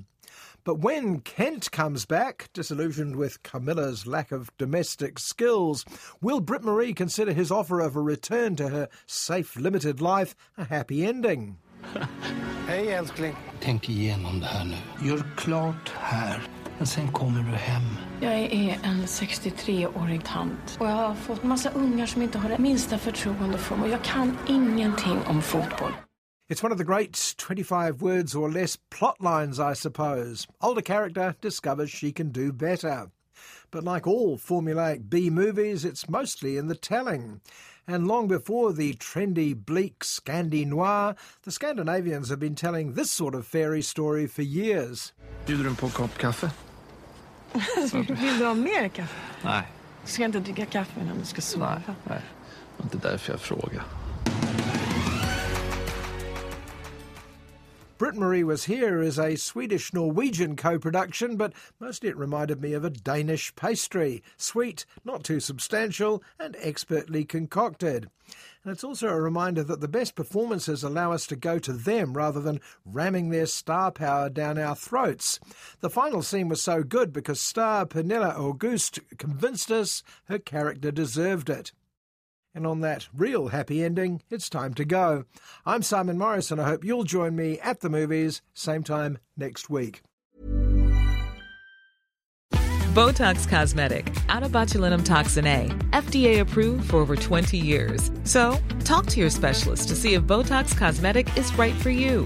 But 0.63 0.79
when 0.79 1.19
Kent 1.19 1.69
comes 1.71 2.05
back, 2.05 2.49
disillusioned 2.53 3.17
with 3.17 3.43
Camilla's 3.43 4.07
lack 4.07 4.31
of 4.31 4.55
domestic 4.57 5.19
skills, 5.19 5.83
will 6.21 6.39
Britt 6.39 6.63
Marie 6.63 6.93
consider 6.93 7.33
his 7.33 7.51
offer 7.51 7.81
of 7.81 7.97
a 7.97 8.01
return 8.01 8.55
to 8.55 8.69
her 8.69 8.87
safe, 9.05 9.57
limited 9.57 9.99
life 9.99 10.33
a 10.57 10.63
happy 10.63 11.05
ending? 11.05 11.57
Hej 12.67 12.93
älskling. 12.93 13.35
Tänk 13.59 13.89
igenom 13.89 14.39
det 14.39 14.45
här 14.45 14.65
nu. 14.65 15.07
Gör 15.07 15.23
klart 15.35 15.89
här. 15.89 16.41
Men 16.81 16.87
sen 16.87 17.11
kommer 17.11 17.39
du 17.39 17.57
hem. 17.57 17.83
Jag 18.21 18.33
är 18.33 18.79
en 18.83 19.05
63-årig 19.05 20.25
tant 20.25 20.77
och 20.79 20.85
jag 20.85 20.91
har 20.91 21.15
fått 21.15 21.43
massa 21.43 21.69
ungar 21.69 22.05
som 22.05 22.21
inte 22.21 22.37
har 22.37 22.49
det 22.49 22.57
minsta 22.57 22.97
förtroende 22.97 23.57
för 23.57 23.75
mig. 23.75 23.89
Jag 23.91 24.03
kan 24.03 24.37
ingenting 24.47 25.17
om 25.27 25.41
fotboll. 25.41 25.91
It's 26.51 26.65
one 26.65 26.73
of 26.73 26.77
the 26.77 26.83
great 26.83 27.35
25 27.47 27.97
words 27.97 28.35
or 28.35 28.49
less 28.49 28.77
plot 28.97 29.15
lines, 29.19 29.59
I 29.59 29.75
suppose. 29.75 30.47
Older 30.59 30.81
character 30.81 31.33
discovers 31.41 31.91
she 31.91 32.11
can 32.11 32.31
do 32.31 32.51
better. 32.51 33.09
But 33.71 33.83
like 33.83 34.07
all 34.07 34.37
formulaic 34.37 35.09
B 35.09 35.29
movies, 35.29 35.85
it's 35.85 36.09
mostly 36.09 36.57
in 36.57 36.67
the 36.67 36.75
telling. 36.75 37.41
And 37.87 38.07
long 38.07 38.27
before 38.27 38.73
the 38.73 38.93
trendy, 38.93 39.53
bleak 39.53 39.99
Scandi 40.03 40.65
noir, 40.65 41.15
the 41.43 41.51
Scandinavians 41.51 42.29
have 42.29 42.39
been 42.39 42.55
telling 42.55 42.93
this 42.93 43.11
sort 43.11 43.35
of 43.35 43.45
fairy 43.45 43.81
story 43.81 44.27
for 44.27 44.41
years. 44.41 45.13
Bjuder 45.45 45.69
du 45.69 45.75
på 45.75 45.85
en 45.85 45.91
kopp 45.91 46.17
kaffe? 46.17 46.51
Vill 48.07 48.39
du 48.39 48.45
ha 48.45 48.53
mer 48.53 48.87
kaffe? 48.87 49.19
Nej. 49.43 49.63
Du 50.05 50.11
ska 50.11 50.25
inte 50.25 50.39
dricka 50.39 50.65
kaffe 50.65 50.99
innan 51.01 51.19
du 51.19 51.25
ska 51.25 51.41
sova. 51.41 51.81
Nej, 51.87 51.95
nej. 52.03 52.19
Det 52.77 52.83
var 52.83 52.83
inte 52.93 53.09
därför 53.09 53.33
jag 53.33 53.39
frågade. 53.41 53.81
Britt 58.01 58.15
Marie 58.15 58.43
Was 58.43 58.63
Here 58.63 58.99
is 58.99 59.19
a 59.19 59.35
Swedish 59.35 59.93
Norwegian 59.93 60.55
co 60.55 60.79
production, 60.79 61.37
but 61.37 61.53
mostly 61.79 62.09
it 62.09 62.17
reminded 62.17 62.59
me 62.59 62.73
of 62.73 62.83
a 62.83 62.89
Danish 62.89 63.55
pastry. 63.55 64.23
Sweet, 64.37 64.87
not 65.05 65.23
too 65.23 65.39
substantial, 65.39 66.23
and 66.39 66.57
expertly 66.59 67.23
concocted. 67.25 68.09
And 68.63 68.71
it's 68.71 68.83
also 68.83 69.07
a 69.07 69.21
reminder 69.21 69.63
that 69.65 69.81
the 69.81 69.87
best 69.87 70.15
performances 70.15 70.83
allow 70.83 71.11
us 71.11 71.27
to 71.27 71.35
go 71.35 71.59
to 71.59 71.73
them 71.73 72.17
rather 72.17 72.39
than 72.39 72.59
ramming 72.85 73.29
their 73.29 73.45
star 73.45 73.91
power 73.91 74.31
down 74.31 74.57
our 74.57 74.75
throats. 74.75 75.39
The 75.81 75.89
final 75.91 76.23
scene 76.23 76.49
was 76.49 76.63
so 76.63 76.81
good 76.81 77.13
because 77.13 77.39
star 77.39 77.85
Pernilla 77.85 78.35
August 78.35 78.97
convinced 79.19 79.69
us 79.69 80.01
her 80.25 80.39
character 80.39 80.91
deserved 80.91 81.51
it. 81.51 81.71
And 82.53 82.67
on 82.67 82.81
that 82.81 83.07
real 83.15 83.47
happy 83.47 83.83
ending, 83.83 84.21
it's 84.29 84.49
time 84.49 84.73
to 84.73 84.83
go. 84.85 85.25
I'm 85.65 85.83
Simon 85.83 86.17
Morris, 86.17 86.51
and 86.51 86.59
I 86.59 86.65
hope 86.67 86.83
you'll 86.83 87.05
join 87.05 87.35
me 87.35 87.59
at 87.59 87.79
the 87.79 87.89
movies, 87.89 88.41
same 88.53 88.83
time 88.83 89.19
next 89.37 89.69
week. 89.69 90.01
Botox 92.93 93.47
Cosmetic, 93.47 94.13
out 94.27 94.43
of 94.43 94.51
botulinum 94.51 95.05
toxin 95.05 95.47
A, 95.47 95.67
FDA 95.91 96.41
approved 96.41 96.89
for 96.89 96.97
over 96.97 97.15
20 97.15 97.57
years. 97.57 98.11
So, 98.25 98.57
talk 98.83 99.05
to 99.07 99.19
your 99.21 99.29
specialist 99.29 99.87
to 99.87 99.95
see 99.95 100.15
if 100.15 100.23
Botox 100.23 100.77
Cosmetic 100.77 101.37
is 101.37 101.57
right 101.57 101.75
for 101.75 101.89
you. 101.89 102.25